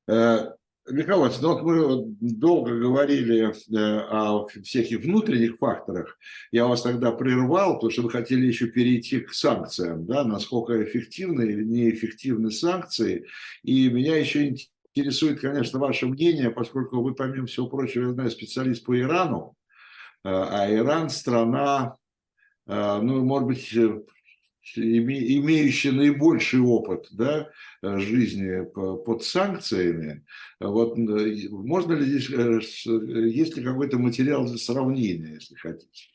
[0.08, 0.52] Э,
[0.90, 6.18] Михаил Иванович, ну вот мы долго говорили э, о всяких внутренних факторах.
[6.52, 11.44] Я вас тогда прервал, потому что вы хотели еще перейти к санкциям, да, насколько эффективны
[11.44, 13.28] или неэффективны санкции.
[13.62, 14.56] И меня еще
[14.96, 19.56] интересует, конечно, ваше мнение, поскольку вы, помимо всего прочего, я знаю, специалист по Ирану,
[20.24, 21.96] э, а Иран страна,
[22.66, 23.76] ну, может быть,
[24.76, 27.50] имеющие наибольший опыт да,
[27.82, 30.26] э, жизни под санкциями,
[30.60, 32.60] вот, э, можно ли здесь, э,
[33.30, 36.10] есть ли какой-то материал для сравнения, если хотите?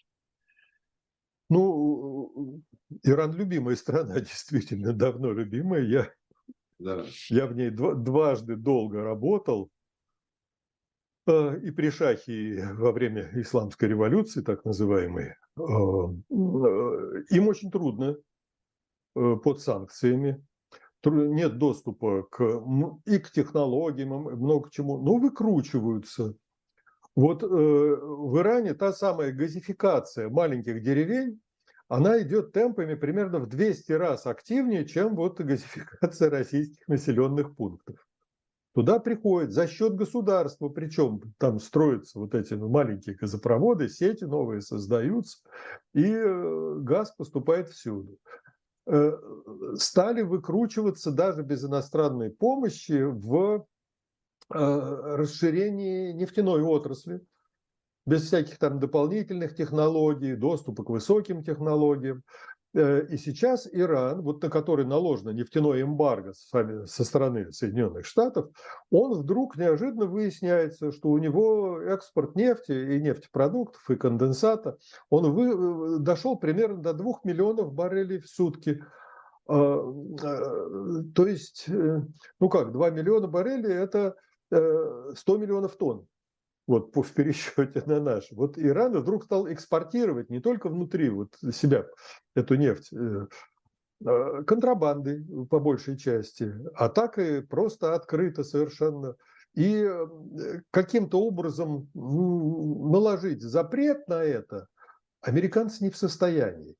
[1.51, 2.63] Ну,
[3.03, 5.83] Иран любимая страна, действительно, давно любимая.
[5.83, 6.13] Я,
[6.79, 7.05] да.
[7.29, 9.71] я в ней дважды долго работал.
[11.27, 18.19] И при шахе, и во время исламской революции, так называемой, им очень трудно
[19.14, 20.44] под санкциями.
[21.05, 22.62] нет доступа к,
[23.07, 26.35] и к технологиям, и много к чему, но выкручиваются.
[27.16, 31.40] Вот э, в Иране та самая газификация маленьких деревень,
[31.88, 37.96] она идет темпами примерно в 200 раз активнее, чем вот газификация российских населенных пунктов.
[38.74, 44.62] Туда приходят за счет государства, причем там строятся вот эти ну, маленькие газопроводы, сети новые
[44.62, 45.38] создаются,
[45.92, 48.18] и э, газ поступает всюду.
[48.87, 49.12] Э,
[49.77, 54.59] стали выкручиваться даже без иностранной помощи в э,
[55.16, 57.25] расширении нефтяной отрасли,
[58.05, 62.25] без всяких там дополнительных технологий, доступа к высоким технологиям.
[62.75, 68.51] Э, и сейчас Иран, вот на который наложено нефтяное эмбарго со стороны Соединенных Штатов,
[68.91, 74.77] он вдруг неожиданно выясняется, что у него экспорт нефти и нефтепродуктов и конденсата,
[75.09, 78.83] он вы, э, дошел примерно до 2 миллионов баррелей в сутки.
[79.47, 84.17] А, э, то есть, ну как, 2 миллиона баррелей– это
[84.51, 86.07] 100 миллионов тонн
[86.66, 88.31] вот в пересчете на наш.
[88.31, 91.87] Вот Иран вдруг стал экспортировать не только внутри вот себя
[92.35, 93.27] эту нефть, э,
[94.05, 99.16] а, контрабанды по большей части, а так и просто открыто совершенно.
[99.55, 104.66] И э, каким-то образом наложить запрет на это
[105.20, 106.77] американцы не в состоянии.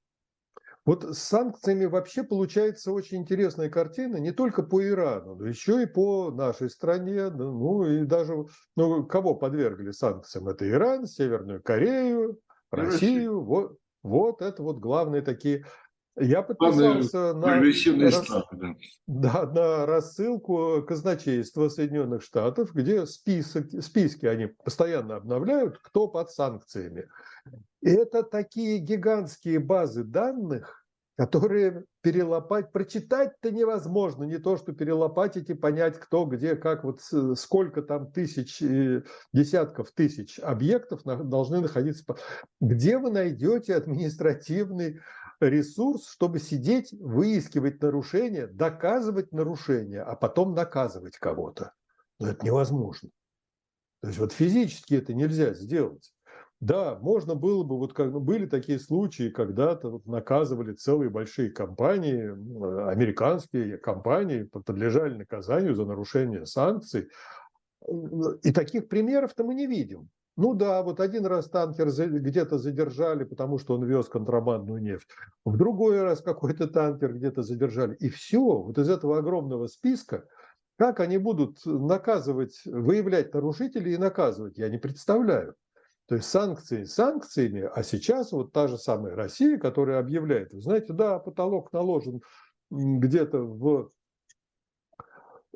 [0.85, 5.87] Вот с санкциями вообще получается очень интересная картина не только по Ирану, но еще и
[5.87, 7.31] по нашей стране.
[7.31, 8.45] Ну и даже
[8.77, 10.49] ну, кого подвергли санкциям?
[10.49, 12.39] Это Иран, Северную Корею,
[12.71, 13.43] Россию.
[13.43, 15.65] Вот, вот это вот главные такие
[16.17, 17.61] я подписался на,
[18.11, 18.29] рас...
[18.53, 18.75] да.
[19.07, 27.09] Да, на рассылку казначейства Соединенных Штатов, где список, списки они постоянно обновляют, кто под санкциями.
[27.83, 30.85] И это такие гигантские базы данных,
[31.17, 37.01] которые перелопать, прочитать-то невозможно, не то, что перелопатить и понять, кто, где, как, вот
[37.37, 38.61] сколько там тысяч,
[39.33, 42.05] десятков тысяч объектов должны находиться.
[42.61, 45.01] Где вы найдете административный
[45.49, 51.73] ресурс, чтобы сидеть, выискивать нарушения, доказывать нарушения, а потом наказывать кого-то.
[52.19, 53.11] Но это невозможно.
[54.01, 56.13] То есть вот физически это нельзя сделать.
[56.61, 61.51] Да, можно было бы, вот как ну, были такие случаи, когда-то вот наказывали целые большие
[61.51, 62.23] компании,
[62.91, 67.09] американские компании подлежали наказанию за нарушение санкций.
[68.43, 70.09] И таких примеров-то мы не видим.
[70.37, 75.09] Ну да, вот один раз танкер где-то задержали, потому что он вез контрабандную нефть.
[75.45, 77.95] В другой раз какой-то танкер где-то задержали.
[77.97, 80.27] И все, вот из этого огромного списка,
[80.77, 85.55] как они будут наказывать, выявлять нарушителей и наказывать, я не представляю.
[86.07, 90.93] То есть санкции санкциями, а сейчас вот та же самая Россия, которая объявляет, вы знаете,
[90.93, 92.21] да, потолок наложен
[92.71, 93.91] где-то в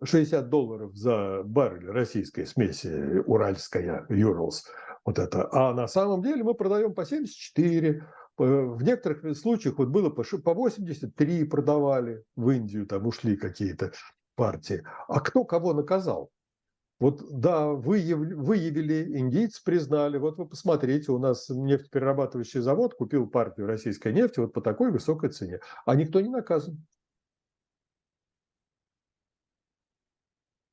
[0.03, 4.67] 60 долларов за баррель российской смеси уральская, Юрлс,
[5.05, 5.49] вот это.
[5.53, 8.05] А на самом деле мы продаем по 74,
[8.37, 13.93] в некоторых случаях вот было по 83 продавали в Индию, там ушли какие-то
[14.37, 14.85] партии.
[15.09, 16.31] А кто кого наказал?
[17.01, 23.69] Вот да, выявили, выявили, индийцы признали, вот вы посмотрите, у нас нефтеперерабатывающий завод купил партию
[23.69, 26.85] российской нефти вот по такой высокой цене, а никто не наказан.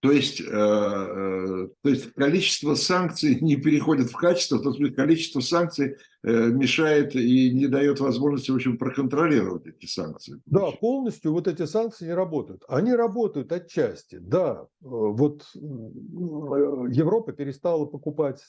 [0.06, 5.40] То есть, э, э, то есть количество санкций не переходит в качество, то есть количество
[5.40, 10.40] санкций э, мешает и не дает возможности, в общем, проконтролировать эти санкции.
[10.46, 12.64] Да, полностью вот эти санкции не работают.
[12.68, 14.68] Они работают отчасти, да.
[14.80, 18.44] Вот Европа перестала покупать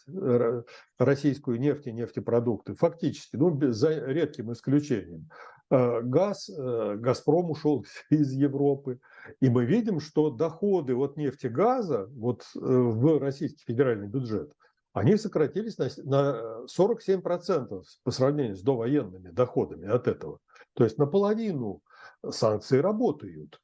[0.99, 5.31] российскую нефть и нефтепродукты, фактически, ну, за редким исключением.
[5.71, 9.01] Газ, Газпром ушел из Европы,
[9.41, 14.53] и мы видим, что доходы от нефти газа вот э, в российский федеральный бюджет,
[14.93, 20.39] они сократились на, на 47% по сравнению с довоенными доходами от этого.
[20.75, 21.83] То есть наполовину
[22.31, 23.61] санкции работают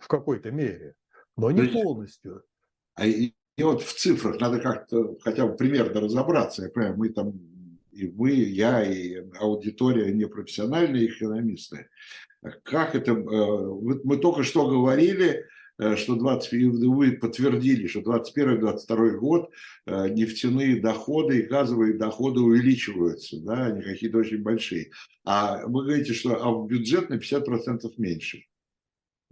[0.00, 0.94] в какой-то мере,
[1.36, 2.42] но не есть, полностью.
[2.94, 6.62] А и, и вот в цифрах надо как-то хотя бы примерно разобраться.
[6.62, 7.32] Я понимаю, мы там
[7.92, 11.88] и вы, я, и аудитория непрофессиональные экономисты.
[12.64, 13.12] Как это?
[13.12, 13.16] Э,
[14.04, 15.46] мы только что говорили,
[15.78, 16.52] э, что 20,
[16.86, 19.50] вы подтвердили, что 21-22 год
[19.86, 24.90] э, нефтяные доходы и газовые доходы увеличиваются, да, они какие-то очень большие.
[25.24, 28.44] А вы говорите, что а в бюджет на 50% меньше.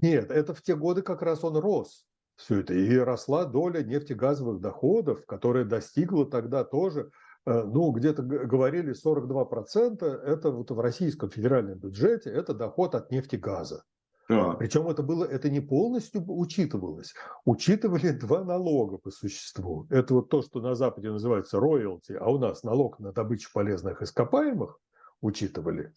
[0.00, 2.06] Нет, это в те годы как раз он рос
[2.40, 2.74] все это.
[2.74, 7.10] И росла доля нефтегазовых доходов, которая достигла тогда тоже
[7.46, 13.82] ну, где-то говорили 42% это вот в российском федеральном бюджете, это доход от нефти газа.
[14.30, 14.52] Да.
[14.52, 17.14] Причем это было, это не полностью учитывалось.
[17.44, 19.86] Учитывали два налога по существу.
[19.90, 24.02] Это вот то, что на Западе называется роялти, а у нас налог на добычу полезных
[24.02, 24.78] ископаемых
[25.20, 25.92] учитывали.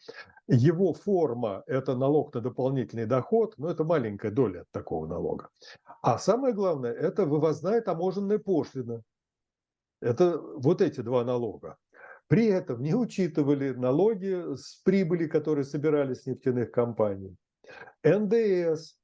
[0.48, 5.50] Его форма– это налог на дополнительный доход, но это маленькая доля от такого налога.
[6.02, 9.04] А самое главное– это вывозная таможенная пошлина.
[10.04, 11.78] Это вот эти два налога.
[12.28, 17.36] При этом не учитывали налоги с прибыли, которые собирались с нефтяных компаний
[18.04, 18.96] НДС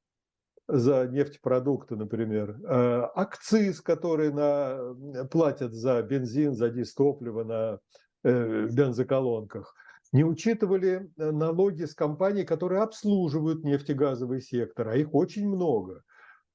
[0.68, 7.80] за нефтепродукты, например, э, акциз, который на, платят за бензин, за дистопливо на
[8.24, 9.74] э, бензоколонках,
[10.12, 16.04] не учитывали э, налоги с компаний, которые обслуживают нефтегазовый сектор, а их очень много.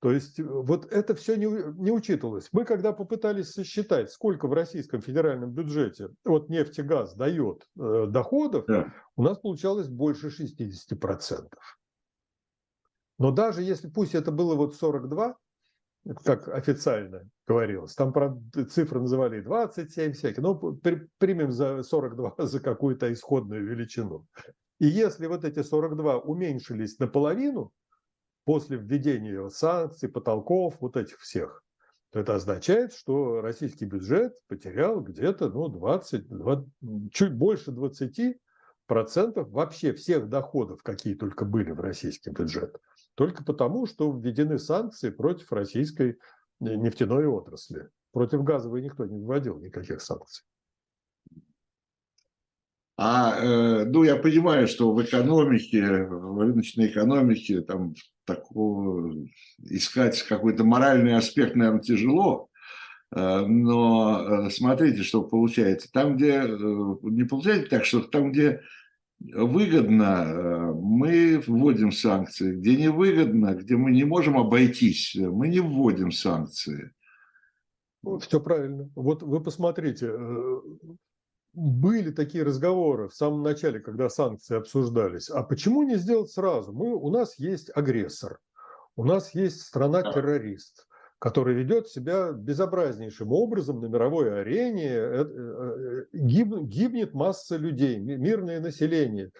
[0.04, 2.50] То есть вот это все не, не учитывалось.
[2.52, 8.04] Мы когда попытались сосчитать, сколько в российском федеральном бюджете вот нефть и газ дает э,
[8.10, 8.92] доходов, да.
[9.16, 11.48] у нас получалось больше 60%.
[13.18, 15.38] Но даже если, пусть это было вот 42,
[16.22, 18.38] как официально говорилось, там про
[18.68, 24.26] цифры называли 27 всякие, но при, примем за 42 за какую-то исходную величину.
[24.80, 27.72] И если вот эти 42 уменьшились наполовину
[28.44, 31.62] после введения санкций, потолков, вот этих всех,
[32.10, 36.68] то это означает, что российский бюджет потерял где-то ну, 20, 20,
[37.12, 38.36] чуть больше 20
[38.86, 42.76] процентов вообще всех доходов, какие только были в российский бюджет
[43.14, 46.14] только потому, что введены санкции против российской э,
[46.60, 47.88] нефтяной отрасли.
[48.12, 50.44] Против газовой никто не вводил никаких санкций.
[52.96, 57.94] А, э, ну, я понимаю, что в экономике, в рыночной экономике, там
[58.24, 59.14] такого
[59.58, 62.48] искать какой-то моральный аспект, наверное, тяжело.
[63.14, 65.90] Э, но смотрите, что получается.
[65.92, 66.42] Там, где
[67.02, 68.60] не получается так, что там, где
[69.20, 72.54] выгодно, э, мы вводим санкции.
[72.56, 76.92] Где невыгодно, где мы не можем обойтись, мы не вводим санкции.
[78.20, 78.90] Все правильно.
[78.94, 80.60] Вот вы посмотрите, э,
[81.54, 85.30] были такие разговоры в самом начале, когда санкции обсуждались.
[85.30, 86.72] А почему не сделать сразу?
[86.72, 88.38] Мы, у нас есть агрессор,
[88.96, 90.86] у нас есть страна-террорист
[91.24, 99.30] который ведет себя безобразнейшим образом на мировой арене, э, э, гибнет масса людей, мирное население,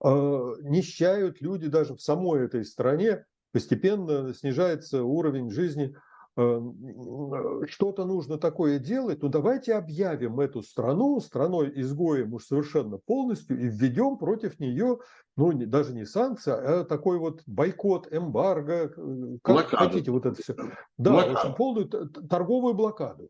[0.00, 5.98] а, нищают люди даже в самой этой стране, постепенно снижается уровень жизни э,
[6.36, 13.68] что-то нужно такое делать, ну давайте объявим эту страну страной изгоем уж совершенно полностью и
[13.68, 14.98] введем против нее,
[15.36, 19.76] ну даже не санкции, а такой вот бойкот, эмбарго, э, как блокаду.
[19.76, 20.54] хотите вот это все.
[20.98, 21.34] Да, блокаду.
[21.34, 23.28] в общем, полную торговую блокаду.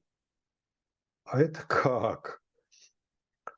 [1.25, 2.41] А это как?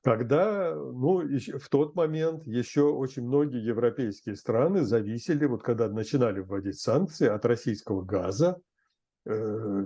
[0.03, 6.81] Когда, ну, в тот момент еще очень многие европейские страны зависели, вот когда начинали вводить
[6.81, 8.75] санкции от российского газа, Э,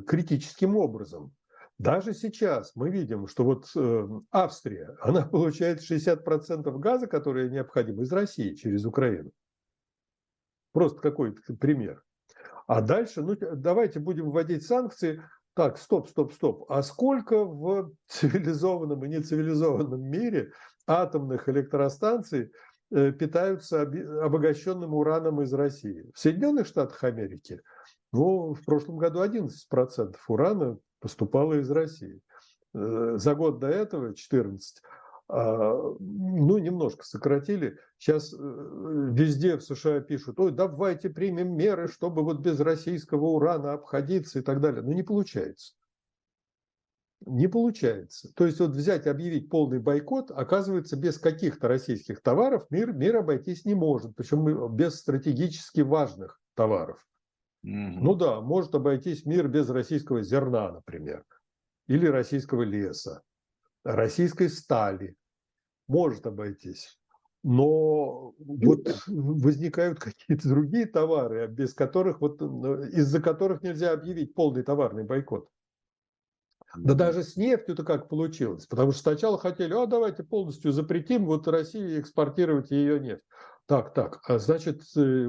[0.06, 1.32] критическим образом.
[1.80, 8.12] Даже сейчас мы видим, что вот э, Австрия, она получает 60% газа, который необходим из
[8.12, 9.30] России через Украину.
[10.72, 12.02] Просто какой-то пример.
[12.66, 15.22] А дальше, ну давайте будем вводить санкции.
[15.54, 16.70] Так, стоп, стоп, стоп.
[16.70, 20.52] А сколько в цивилизованном и нецивилизованном мире
[20.86, 22.52] атомных электростанций
[22.90, 23.80] э, питаются
[24.22, 26.10] обогащенным ураном из России?
[26.14, 27.62] В Соединенных Штатах Америки–
[28.12, 32.20] ну, в прошлом году 11% урана поступало из России.
[32.74, 34.82] Э, за год до этого 14.
[35.32, 37.78] А, ну, немножко сократили.
[37.98, 38.36] Сейчас э,
[39.12, 44.42] везде в США пишут, ой, давайте примем меры, чтобы вот без российского урана обходиться и
[44.42, 44.82] так далее.
[44.82, 45.74] Но не получается.
[47.26, 48.32] Не получается.
[48.34, 53.64] То есть вот взять объявить полный бойкот, оказывается, без каких-то российских товаров мир, мир обойтись
[53.64, 54.16] не может.
[54.16, 57.06] Причем без стратегически важных товаров.
[57.62, 61.24] Ну да, может обойтись мир без российского зерна, например,
[61.88, 63.22] или российского леса,
[63.84, 65.16] российской стали.
[65.88, 66.98] Может обойтись.
[67.42, 75.04] Но вот возникают какие-то другие товары, без которых вот из-за которых нельзя объявить полный товарный
[75.04, 75.48] бойкот.
[76.76, 78.66] Да даже с нефтью-то как получилось.
[78.66, 83.24] Потому что сначала хотели, а давайте полностью запретим вот России экспортировать ее нефть.
[83.66, 85.26] Так, так, а значит, э,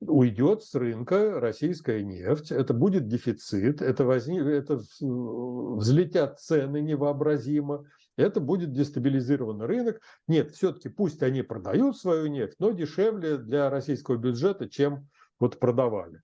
[0.00, 7.84] уйдет с рынка российская нефть, это будет дефицит, это, возник, это взлетят цены невообразимо,
[8.16, 10.00] это будет дестабилизированный рынок.
[10.26, 16.22] Нет, все-таки пусть они продают свою нефть, но дешевле для российского бюджета, чем вот продавали.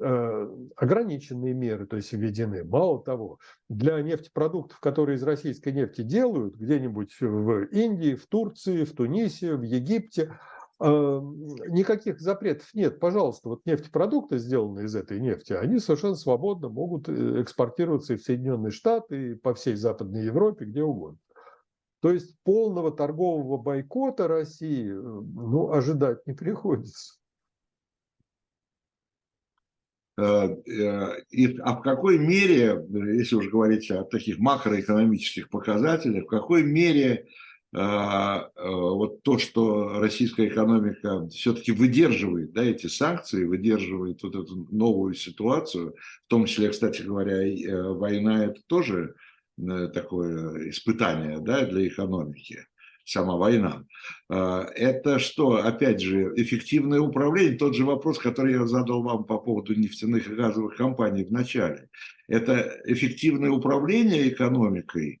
[0.00, 2.64] Э, ограниченные меры, то есть введены.
[2.64, 3.38] Мало того,
[3.68, 9.62] для нефтепродуктов, которые из российской нефти делают, где-нибудь в Индии, в Турции, в Тунисе, в
[9.62, 10.36] Египте,
[10.80, 12.98] никаких запретов нет.
[12.98, 18.22] Пожалуйста, вот нефтепродукты, сделанные из этой нефти, они совершенно свободно могут э, экспортироваться и в
[18.22, 21.18] Соединенные Штаты, и по всей Западной Европе, где угодно.
[22.00, 27.14] То есть полного торгового бойкота России э, ну, ожидать не приходится.
[30.18, 30.48] Э,
[31.30, 37.26] и, а в какой мере, если уж говорить о таких макроэкономических показателях, в какой мере
[37.74, 45.96] вот то, что российская экономика все-таки выдерживает да, эти санкции, выдерживает вот эту новую ситуацию,
[46.26, 49.14] в том числе, кстати говоря, э, война это тоже
[49.58, 52.64] э, такое испытание да, для экономики,
[53.04, 53.84] сама война.
[54.30, 59.38] А, это что, опять же, эффективное управление, тот же вопрос, который я задал вам по
[59.38, 61.88] поводу нефтяных и газовых компаний в начале.
[62.28, 65.20] Это эффективное управление экономикой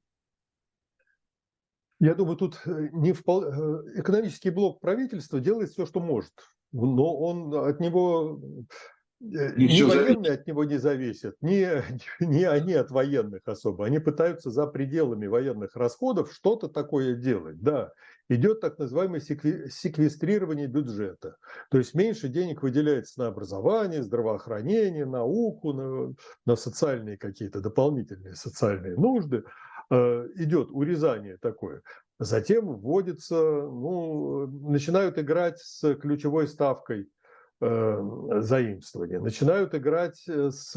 [2.04, 3.44] я думаю, тут э, не впол...
[3.44, 6.32] Э, экономический блок правительства делает все, что может.
[6.72, 8.40] Но он от него
[9.20, 11.66] э, ни военные от него не зависят, ни,
[12.22, 13.86] ни они от военных особо.
[13.86, 17.62] Они пытаются за пределами военных расходов что-то такое делать.
[17.62, 17.92] Да,
[18.28, 21.36] идет так называемое секвестрирование бюджета.
[21.70, 28.96] То есть меньше денег выделяется на образование, здравоохранение, науку, на, на социальные какие-то дополнительные социальные
[28.96, 29.44] нужды.
[29.90, 31.82] Э, идет урезание такое.
[32.18, 37.08] Затем вводится, ну, начинают играть с ключевой ставкой
[37.60, 38.02] э,
[38.40, 40.72] заимствования, начинают играть э, с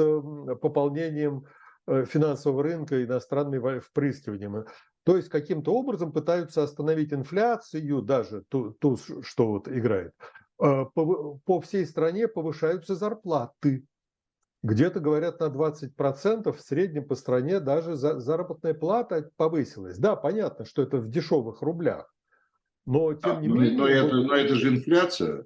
[0.62, 1.46] пополнением
[1.88, 4.66] финансового рынка иностранным впрыскиванием.
[5.06, 10.12] То есть каким-то образом пытаются остановить инфляцию, даже ту, ту что вот играет.
[10.58, 10.90] По,
[11.46, 13.86] по всей стране повышаются зарплаты.
[14.64, 19.98] Где-то, говорят, на 20% в среднем по стране даже заработная плата повысилась.
[19.98, 22.12] Да, понятно, что это в дешевых рублях.
[22.86, 23.78] Но, тем а, не но, менее...
[23.78, 25.46] Но это, но это же инфляция.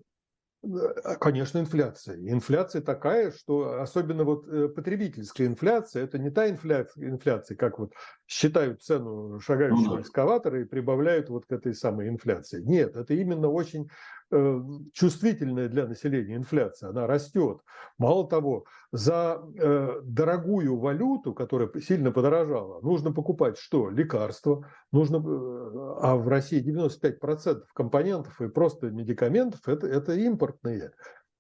[0.64, 2.18] А, конечно, инфляция.
[2.18, 7.94] Инфляция такая, что особенно вот э, потребительская инфляция, это не та инфляция, инфляция как вот
[8.28, 12.62] считают цену шагающего ну, экскаватора и прибавляют вот к этой самой инфляции.
[12.62, 14.21] Нет, это именно очень Э,
[14.94, 17.60] чувствительная для населения инфляция, она растет.
[17.98, 23.90] Мало того, за э, дорогую валюту, которая сильно подорожала, нужно покупать что?
[23.90, 30.92] Лекарства, нужно, э, а в России 95% компонентов и просто медикаментов это, это импортные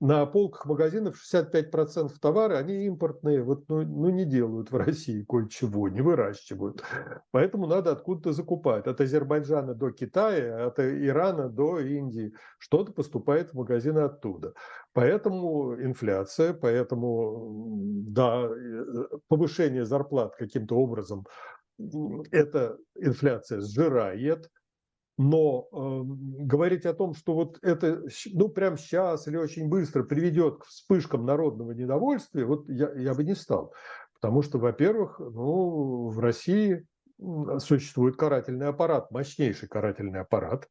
[0.01, 5.89] на полках магазинов 65% товара, они импортные, вот, ну, ну не делают в России кое-чего,
[5.89, 6.83] не выращивают.
[7.29, 8.87] Поэтому надо откуда-то закупать.
[8.87, 12.33] От Азербайджана до Китая, от Ирана до Индии.
[12.57, 14.53] Что-то поступает в магазины оттуда.
[14.93, 18.49] Поэтому инфляция, поэтому, да,
[19.27, 21.27] повышение зарплат каким-то образом,
[22.31, 24.49] эта инфляция сжирает–
[25.21, 26.01] но э,
[26.45, 28.03] говорить о том, что вот это,
[28.33, 33.23] ну, прямо сейчас или очень быстро приведет к вспышкам народного недовольствия, вот я, я бы
[33.23, 33.73] не стал.
[34.19, 36.85] Потому что, во-первых, ну, в России
[37.59, 40.67] существует карательный аппарат, мощнейший карательный аппарат,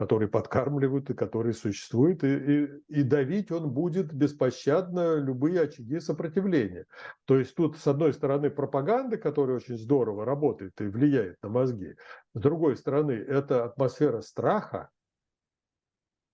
[0.00, 6.86] который подкармливают и который существует, и, и, и давить он будет беспощадно любые очаги сопротивления.
[7.26, 11.96] То есть тут, с одной стороны, пропаганда, которая очень здорово работает и влияет на мозги,
[12.34, 14.88] с другой стороны, это атмосфера страха,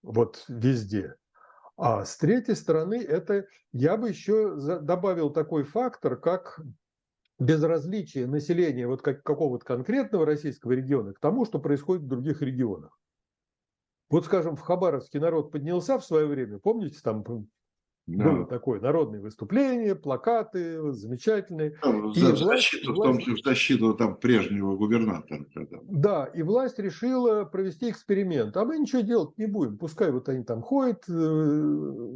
[0.04, 1.16] вот везде.
[1.76, 6.60] А с третьей стороны, это я бы еще добавил такой фактор, как
[7.40, 12.96] безразличие населения вот как, какого-то конкретного российского региона к тому, что происходит в других регионах.
[14.08, 17.24] Вот, скажем, в Хабаровске народ поднялся в свое время, помните, там
[18.06, 18.24] да.
[18.24, 21.70] было такое народное выступление, плакаты замечательные.
[21.82, 25.44] Там, и в, власть, защиту, власть, в том числе в защиту там, прежнего губернатора.
[25.54, 25.78] Когда.
[25.84, 28.56] Да, и власть решила провести эксперимент.
[28.56, 29.76] А мы ничего делать не будем.
[29.78, 32.14] Пускай вот они там ходят, э,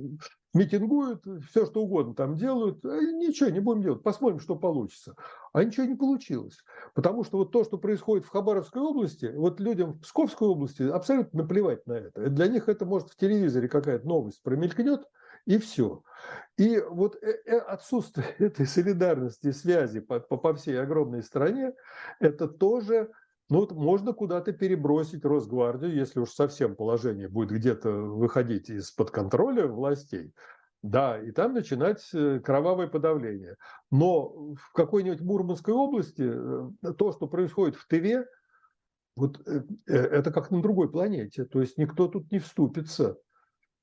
[0.55, 5.15] митингуют, все что угодно там делают, а ничего не будем делать, посмотрим, что получится.
[5.53, 6.59] А ничего не получилось.
[6.95, 11.43] Потому что вот то, что происходит в Хабаровской области, вот людям в Псковской области абсолютно
[11.43, 12.29] наплевать на это.
[12.31, 15.03] Для них это может в телевизоре какая-то новость промелькнет,
[15.51, 16.05] и все.
[16.57, 21.73] И вот э, э, отсутствие этой солидарности, связи по, по всей огромной стране,
[22.21, 23.11] это тоже
[23.49, 29.67] ну вот можно куда-то перебросить Росгвардию, если уж совсем положение будет где-то выходить из-под контроля
[29.67, 30.33] властей.
[30.83, 33.57] Да, и там начинать э, кровавое подавление.
[33.91, 36.33] Но в какой-нибудь Мурманской области
[36.97, 38.25] то, что происходит в Тыве,
[39.17, 39.41] вот
[39.87, 41.45] это как на другой планете.
[41.45, 43.19] То есть никто тут не вступится.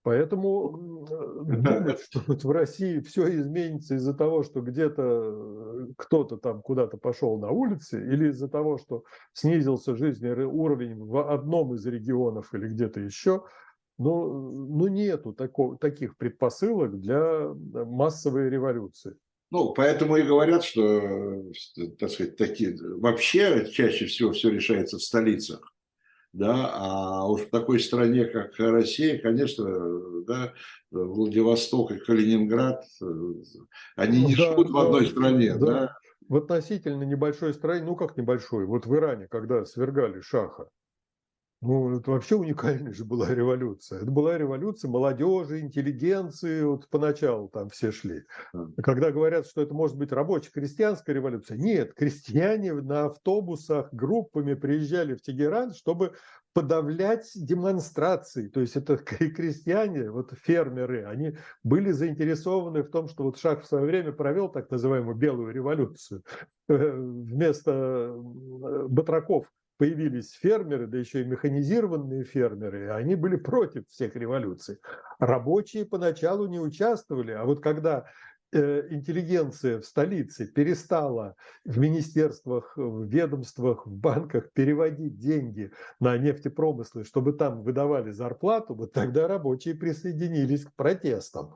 [0.07, 1.05] Поэтому
[1.43, 6.95] думать, что вот в России все изменится из-за того, что где-то э, кто-то там куда-то
[6.95, 9.03] пошел на улице, или из-за того, что
[9.33, 13.43] снизился жизненный уровень в одном из регионов или где-то еще,
[13.97, 19.17] ну, ну нету такого, таких предпосылок для массовой революции.
[19.51, 21.43] Ну, поэтому и говорят, что,
[21.99, 25.73] так сказать, такие, вообще чаще всего все решается в столицах.
[26.37, 29.65] Да, а уж в такой стране, как Россия, конечно,
[30.27, 30.53] да,
[30.91, 32.85] Владивосток и Калининград,
[33.95, 35.55] они не да, живут да, в одной стране.
[35.55, 35.65] Да.
[35.65, 35.97] Да.
[36.29, 40.67] В относительно небольшой стране, ну как небольшой, вот в Иране, когда свергали Шаха,
[41.61, 44.01] ну, это вообще уникальная же была революция.
[44.01, 48.23] Это была революция молодежи, интеллигенции, вот поначалу там все шли.
[48.83, 55.15] Когда говорят, что это может быть рабочая крестьянская революция, нет, крестьяне на автобусах группами приезжали
[55.15, 56.13] в Тегеран, чтобы
[56.53, 58.47] подавлять демонстрации.
[58.49, 63.67] То есть это крестьяне, вот фермеры, они были заинтересованы в том, что вот Шах в
[63.67, 66.23] свое время провел так называемую белую революцию.
[66.69, 68.13] Э, вместо
[68.89, 69.45] батраков
[69.77, 74.79] появились фермеры, да еще и механизированные фермеры, и они были против всех революций.
[75.19, 78.05] Рабочие поначалу не участвовали, а вот когда
[78.51, 87.03] э, интеллигенция в столице перестала в министерствах, в ведомствах, в банках переводить деньги на нефтепромыслы,
[87.03, 91.55] чтобы там выдавали зарплату, вот тогда рабочие присоединились к протестам.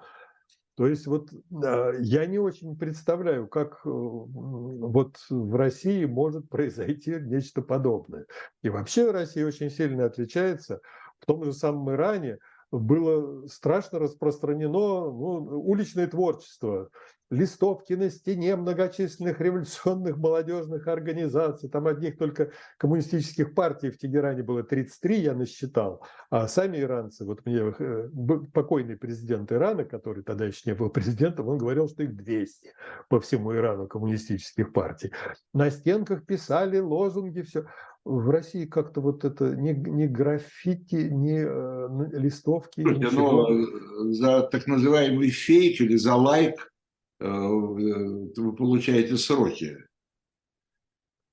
[0.81, 7.61] То есть вот я не очень представляю, как э, вот в России может произойти нечто
[7.61, 8.25] подобное.
[8.63, 10.81] И вообще Россия очень сильно отличается.
[11.19, 12.39] В том же самом Иране
[12.71, 16.89] было страшно распространено ну, уличное творчество
[17.31, 21.69] листовки на стене многочисленных революционных молодежных организаций.
[21.69, 26.05] Там одних только коммунистических партий в Тегеране было 33, я насчитал.
[26.29, 28.09] А сами иранцы, вот мне э,
[28.53, 32.73] покойный президент Ирана, который тогда еще не был президентом, он говорил, что их 200
[33.07, 35.13] по всему Ирану коммунистических партий.
[35.53, 37.65] На стенках писали лозунги, все.
[38.03, 42.81] В России как-то вот это не, не граффити, не э, листовки.
[42.81, 46.71] Слушайте, но э, за так называемый фейк или за лайк
[47.21, 49.77] Э, вы получаете сроки.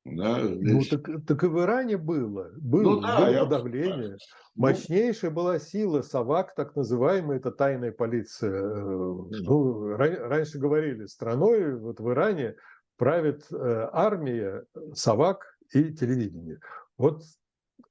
[0.04, 2.50] Да, ну, так, так и в Иране было.
[2.56, 4.10] Было, ну, да, было подавление.
[4.10, 4.16] Я...
[4.54, 8.52] Мощнейшая была сила САВАК, так называемая, это тайная полиция.
[8.52, 12.56] Э, ну, раньше говорили, страной вот в Иране
[12.98, 16.60] правит э, армия, САВАК и телевидение.
[16.96, 17.22] Вот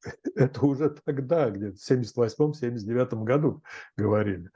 [0.36, 3.64] это уже тогда, где-то в 78-79 году
[3.96, 4.50] говорили.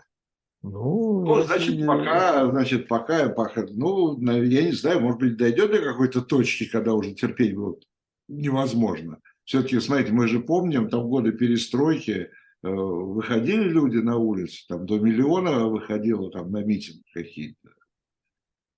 [0.64, 5.80] Ну, ну значит, пока, значит, пока, пока, ну, я не знаю, может быть, дойдет до
[5.80, 7.84] какой-то точки, когда уже терпеть будет
[8.28, 9.20] невозможно.
[9.44, 12.28] Все-таки, смотрите, мы же помним, там годы перестройки, э,
[12.70, 17.70] выходили люди на улицу, там до миллиона выходило там на митинг какие-то.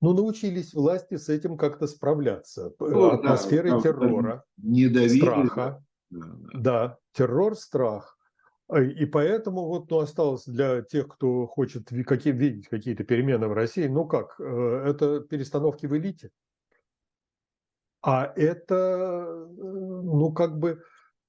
[0.03, 2.73] Ну, научились власти с этим как-то справляться.
[2.77, 4.43] Ну, Атмосферой да, террора,
[5.07, 5.81] страха.
[6.09, 6.59] Да, да.
[6.59, 8.17] да, террор, страх.
[8.67, 13.53] А, и поэтому вот ну, осталось для тех, кто хочет какие, видеть какие-то перемены в
[13.53, 16.31] России, ну как, э, это перестановки в элите.
[18.01, 20.83] А это, э, ну как бы,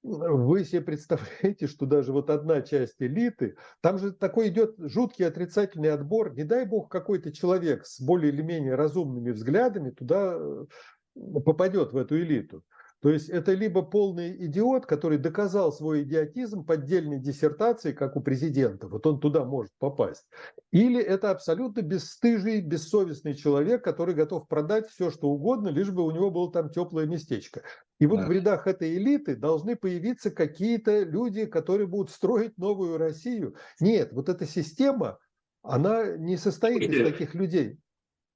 [0.05, 5.93] вы себе представляете, что даже вот одна часть элиты, там же такой идет жуткий отрицательный
[5.93, 10.67] отбор, не дай бог какой-то человек с более или менее разумными взглядами туда э,
[11.15, 12.63] попадет в эту элиту.
[13.05, 18.89] То есть это либо полный идиот, который доказал свой идиотизм поддельной диссертацией, как у президента,
[18.89, 20.25] вот он туда может попасть,
[20.73, 26.13] или это абсолютно бесстыжий, бессовестный человек, который готов продать все, что угодно, лишь бы у
[26.13, 27.61] него было там теплое местечко.
[27.99, 28.27] И вот да.
[28.27, 33.55] в рядах этой элиты должны появиться какие-то люди, которые будут строить новую Россию.
[33.81, 35.19] Нет, вот эта система,
[35.63, 37.79] она не состоит из таких людей.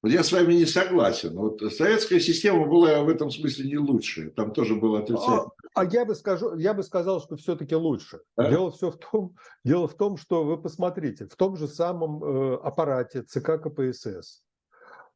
[0.00, 1.34] Вот я с вами не согласен.
[1.34, 4.30] Вот советская система была в этом смысле не лучшая.
[4.30, 5.50] Там тоже было отрицательно.
[5.74, 8.20] А, а я бы скажу, я бы сказал, что все-таки лучше.
[8.36, 8.48] А?
[8.48, 9.34] Дело все в том,
[9.64, 14.44] дело в том, что вы посмотрите, в том же самом э, аппарате ЦК КПСС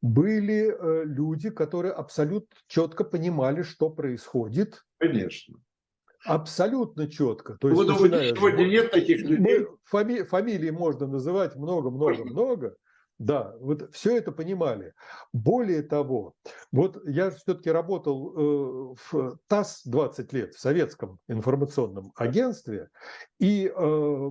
[0.01, 4.83] были э, люди, которые абсолютно четко понимали, что происходит.
[4.99, 5.59] Конечно.
[6.25, 7.57] Абсолютно четко.
[7.61, 9.67] То есть, Вы думаете, сегодня нет таких людей?
[9.85, 12.75] Фами, фамилии можно называть много-много-много.
[13.23, 14.95] Да, вот все это понимали.
[15.33, 16.35] Более того,
[16.73, 22.89] вот я все-таки работал э, в ТАСС 20 лет, в советском информационном агентстве,
[23.39, 24.31] и э,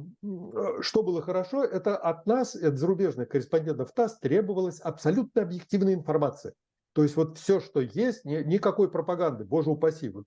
[0.81, 6.53] что было хорошо, это от нас, от зарубежных корреспондентов ТАСС требовалась абсолютно объективная информация.
[6.91, 10.09] То есть вот все, что есть, ни, никакой пропаганды, боже упаси.
[10.09, 10.25] Вот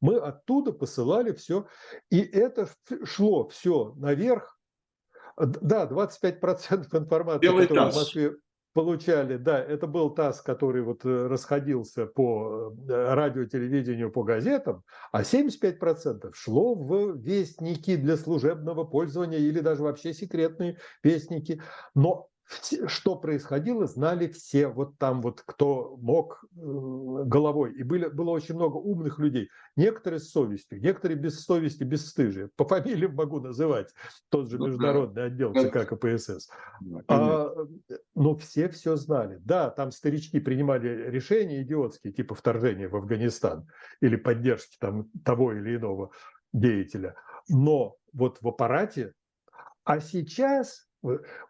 [0.00, 1.66] мы оттуда посылали все,
[2.10, 2.68] и это
[3.02, 4.55] шло все наверх
[5.36, 8.36] да, 25% информации, Белый которая в Москве...
[8.72, 14.82] получали, да, это был ТАСС, который вот э, расходился по э, радио, телевидению, по газетам,
[15.12, 21.60] а 75% шло в вестники для служебного пользования или даже вообще секретные вестники.
[21.94, 22.28] Но
[22.86, 26.56] что происходило, знали все, вот там вот кто мог э,
[27.24, 27.74] головой.
[27.74, 29.48] И были, было очень много умных людей.
[29.76, 32.50] Некоторые с совестью, некоторые без совести, без стыжия.
[32.56, 33.92] По фамилиям могу называть.
[34.28, 36.48] Тот же ну международный отдел ЦК КПСС.
[37.08, 37.52] А,
[38.14, 39.38] но все все знали.
[39.44, 43.68] Да, там старички принимали решения идиотские, типа вторжения в Афганистан
[44.00, 46.10] или поддержки там того или иного
[46.52, 47.16] деятеля.
[47.48, 49.14] Но вот в аппарате,
[49.84, 50.86] а сейчас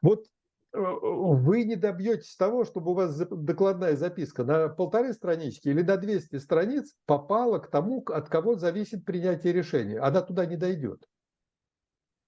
[0.02, 0.35] вот Э,
[0.76, 6.36] вы не добьетесь того, чтобы у вас докладная записка на полторы странички или на 200
[6.36, 9.98] страниц попала к тому, от кого зависит принятие решения.
[9.98, 11.02] Она туда не дойдет.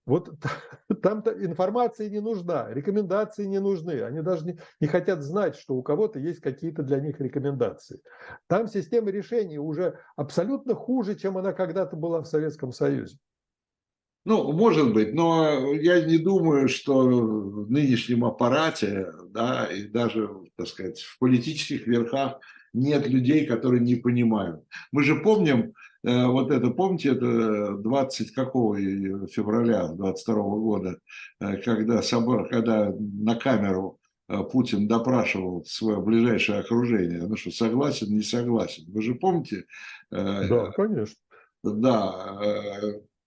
[0.07, 0.31] Вот
[1.03, 4.03] там-то информация не нужна, рекомендации не нужны.
[4.03, 8.01] Они даже не, не хотят знать, что у кого-то есть какие-то для них рекомендации.
[8.47, 13.19] Там система решений уже абсолютно хуже, чем она когда-то была в Советском Союзе.
[14.29, 20.69] Ну, может быть, но я не думаю, что в нынешнем аппарате, да, и даже, так
[20.69, 22.39] сказать, в политических верхах
[22.75, 24.63] нет людей, которые не понимают.
[24.93, 25.73] Мы же помним,
[26.05, 28.77] э, вот это, помните, это 20 какого
[29.29, 30.99] февраля 22 года,
[31.41, 33.99] э, когда, собор, когда на камеру
[34.29, 38.85] э, Путин допрашивал свое ближайшее окружение, ну что, согласен, не согласен.
[38.89, 39.65] Вы же помните?
[40.11, 41.17] Да, конечно.
[41.63, 42.39] Да,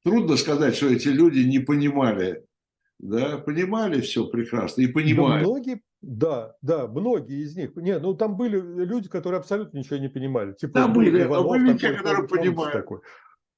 [0.03, 2.45] трудно сказать, что эти люди не понимали.
[2.99, 5.43] Да, понимали все прекрасно и понимают.
[5.43, 7.75] Да, многие, да, да, многие из них.
[7.75, 10.53] Нет, ну там были люди, которые абсолютно ничего не понимали.
[10.53, 12.73] Типа, да, были, Иванов, а были те, которые понимают.
[12.73, 12.99] Такой.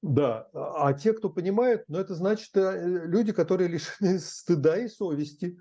[0.00, 4.88] Да, а, а те, кто понимает, ну это значит э, люди, которые лишены стыда и
[4.88, 5.58] совести.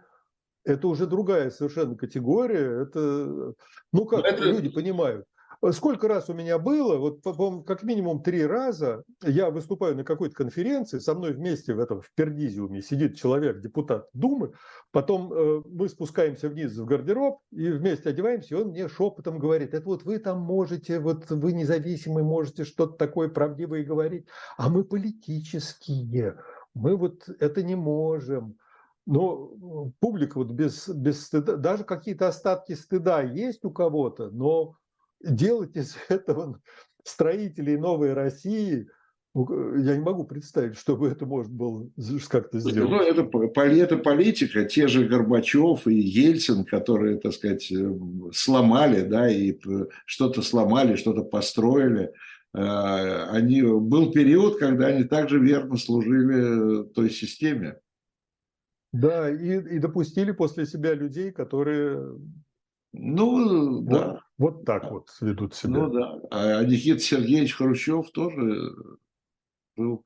[0.65, 2.83] Это уже другая совершенно категория.
[2.83, 3.53] Это,
[3.91, 4.43] ну как, это...
[4.43, 5.25] люди понимают.
[5.71, 10.99] Сколько раз у меня было, вот как минимум три раза я выступаю на какой-то конференции,
[10.99, 14.51] со мной вместе в этом в Пердизиуме сидит человек, депутат Думы,
[14.91, 19.73] потом э, мы спускаемся вниз в гардероб и вместе одеваемся, и он мне шепотом говорит,
[19.73, 24.83] это вот вы там можете, вот вы независимый, можете что-то такое правдивое говорить, а мы
[24.83, 26.39] политические,
[26.73, 28.57] мы вот это не можем.
[29.05, 34.77] Но публика вот без, без стыда, даже какие-то остатки стыда есть у кого-то, но
[35.23, 36.61] делать из этого
[37.03, 38.87] строителей новой России,
[39.35, 41.89] ну, я не могу представить, чтобы это можно было
[42.29, 42.89] как-то сделать.
[42.89, 43.21] Ну, это,
[43.65, 47.99] это политика, те же Горбачев и Ельцин, которые, так сказать, э,
[48.31, 49.57] сломали, да, и
[50.05, 52.13] что-то сломали, что-то построили.
[52.53, 57.79] Э, они, был период, когда они также верно служили той системе.
[58.91, 62.19] Да, и, и допустили после себя людей, которые
[62.93, 64.21] ну, вот, да.
[64.37, 65.71] Вот так вот ведут себя.
[65.71, 66.19] Ну, да.
[66.31, 68.71] А Никита Сергеевич Хрущев тоже
[69.75, 70.03] был,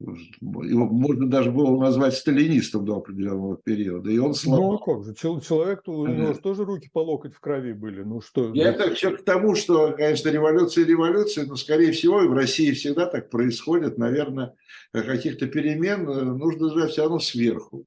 [0.00, 4.10] его можно даже было назвать сталинистом до определенного периода.
[4.10, 4.72] И он сломал.
[4.72, 8.02] Ну, а как же, человек, у него же тоже руки по локоть в крови были.
[8.02, 8.52] Ну, что?
[8.54, 12.72] Я это все к тому, что, конечно, революция революция, но, скорее всего, и в России
[12.72, 13.98] всегда так происходит.
[13.98, 14.54] Наверное,
[14.92, 17.84] каких-то перемен э, нужно ждать все равно сверху.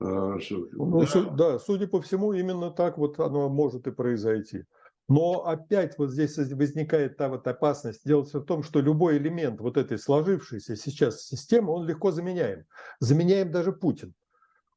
[0.00, 0.38] А,
[0.72, 1.22] ну, да.
[1.30, 4.64] да, судя по всему, именно так вот оно может и произойти.
[5.08, 8.02] Но опять вот здесь возникает та вот опасность.
[8.04, 12.64] Дело все в том, что любой элемент вот этой сложившейся сейчас системы, он легко заменяем.
[13.00, 14.14] Заменяем даже Путин.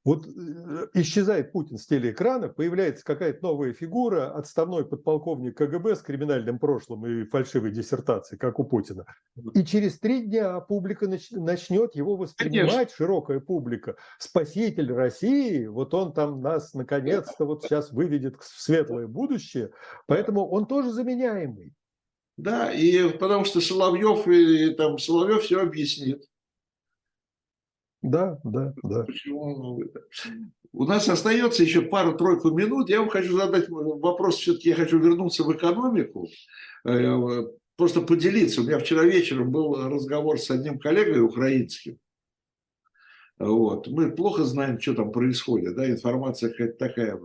[0.04, 6.58] Вот э, исчезает Путин с телеэкрана, появляется какая-то новая фигура, отставной подполковник КГБ с криминальным
[6.58, 9.06] прошлым и фальшивой диссертацией, как у Путина.
[9.54, 12.96] И через три дня публика начнет его воспринимать, Конечно.
[12.96, 13.96] широкая публика.
[14.18, 19.70] Спаситель России, вот он там нас наконец-то вот сейчас выведет в светлое будущее,
[20.08, 21.74] поэтому он тоже заменяемый.
[22.38, 26.24] Да, и потому что Соловьев и там Соловьев все объяснит.
[28.02, 29.06] Да, да, да.
[30.74, 32.90] У нас остается еще пару-тройку минут.
[32.90, 36.28] Я вам хочу задать вопрос, все-таки я хочу вернуться в экономику,
[36.86, 37.44] э,
[37.76, 38.62] просто поделиться.
[38.62, 41.98] У меня вчера вечером был разговор с одним коллегой украинским.
[43.38, 43.88] Вот.
[43.88, 47.20] Мы плохо знаем, что там происходит, да, информация какая-то такая.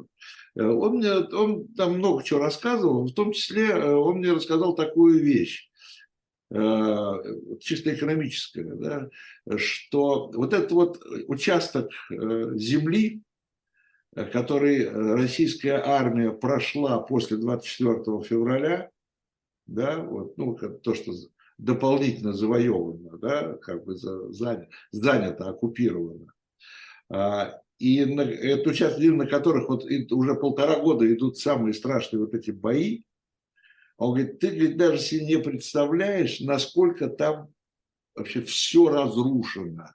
[0.56, 4.74] Э, он мне он там много чего рассказывал, в том числе э, он мне рассказал
[4.74, 5.65] такую вещь.
[6.56, 9.10] Э, чисто экономическое, да,
[9.56, 13.22] что вот этот вот участок э, земли,
[14.14, 18.90] который российская армия прошла после 24 февраля,
[19.66, 21.12] да, вот, ну, то, что
[21.58, 26.32] дополнительно завоевано, да, как бы занято, занято оккупировано.
[27.10, 32.34] А, и на, это участки, на которых вот уже полтора года идут самые страшные вот
[32.34, 33.02] эти бои,
[33.98, 37.48] он говорит, ты говорит, даже себе не представляешь, насколько там
[38.14, 39.90] вообще все разрушено.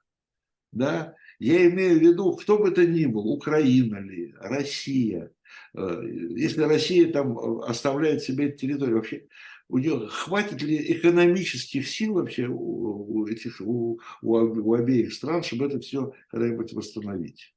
[0.71, 1.15] Да?
[1.39, 5.31] Я имею в виду, кто бы это ни был, Украина ли, Россия.
[5.75, 6.01] Э,
[6.35, 9.27] если Россия там оставляет себе территорию, вообще
[9.69, 15.65] у нее хватит ли экономических сил вообще у этих у, у, у обеих стран, чтобы
[15.65, 17.53] это все когда-нибудь восстановить?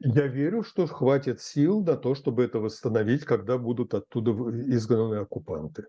[0.00, 5.86] Я верю, что хватит сил на то, чтобы это восстановить, когда будут оттуда изгнаны оккупанты.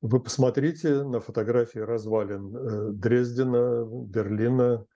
[0.00, 4.86] Вы посмотрите на фотографии развалин э, Дрездена, Берлина,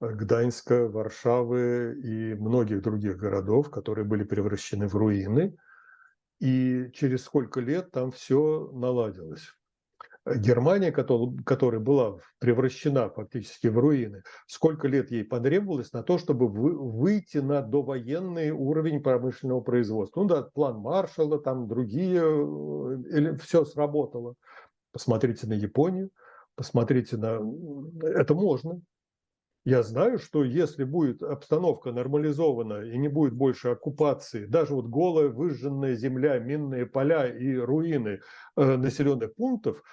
[0.00, 5.56] Гданьска, Варшавы и многих других городов, которые были превращены в руины.
[6.40, 9.54] И через сколько лет там все наладилось.
[10.34, 17.38] Германия, которая была превращена фактически в руины, сколько лет ей потребовалось на то, чтобы выйти
[17.38, 20.22] на довоенный уровень промышленного производства.
[20.22, 24.34] Ну да, план Маршалла, там другие, э, все сработало.
[24.90, 26.10] Посмотрите на Японию,
[26.56, 27.40] посмотрите на...
[28.02, 28.80] Это можно.
[29.64, 35.28] Я знаю, что если будет обстановка нормализована и не будет больше оккупации, даже вот голая
[35.28, 38.20] выжженная земля, минные поля и руины
[38.56, 39.84] э, населенных пунктов–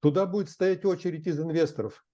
[0.00, 2.04] Туда будет стоять очередь из инвесторов.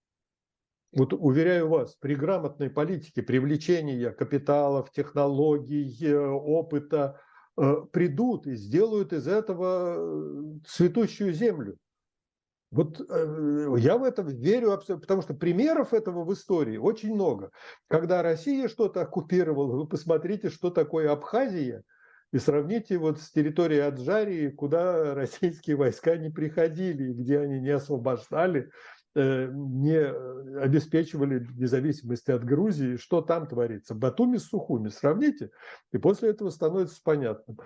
[0.93, 7.21] Вот уверяю вас, при грамотной политике привлечения капиталов, технологий, э, опыта
[7.57, 11.77] э, придут и сделают из этого э, цветущую землю.
[12.73, 17.53] Вот я в это верю потому что примеров этого в истории очень много.
[17.87, 21.85] Когда Россия что-то оккупировала, вы посмотрите, что такое Абхазия–
[22.33, 28.71] и сравните вот с территорией Аджарии, куда российские войска не приходили, где они не освобождали,
[29.15, 33.95] э, не обеспечивали независимости от Грузии, что там творится.
[33.95, 35.51] Батуми с Сухуми сравните,
[35.93, 37.59] и после этого становится понятным,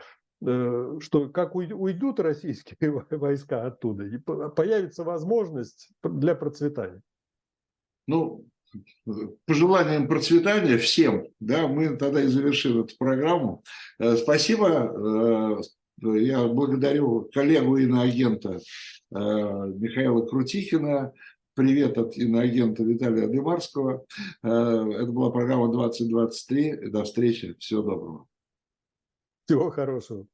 [0.47, 7.03] э, что как уйдут российские войска оттуда, и появится возможность для процветания.
[8.07, 8.47] Ну,
[9.47, 13.63] пожеланием процветания всем, да, мы тогда и завершим эту программу.
[13.99, 15.61] Э, спасибо.
[16.03, 18.59] Э, я благодарю коллегу иноагента э,
[19.11, 21.13] Михаила Крутихина.
[21.55, 24.07] Привет от иноагента Виталия Дымарского.
[24.43, 26.91] Это была программа 2023.
[26.91, 27.55] До встречи.
[27.59, 28.27] Всего доброго.
[29.45, 30.27] Всего хорошего.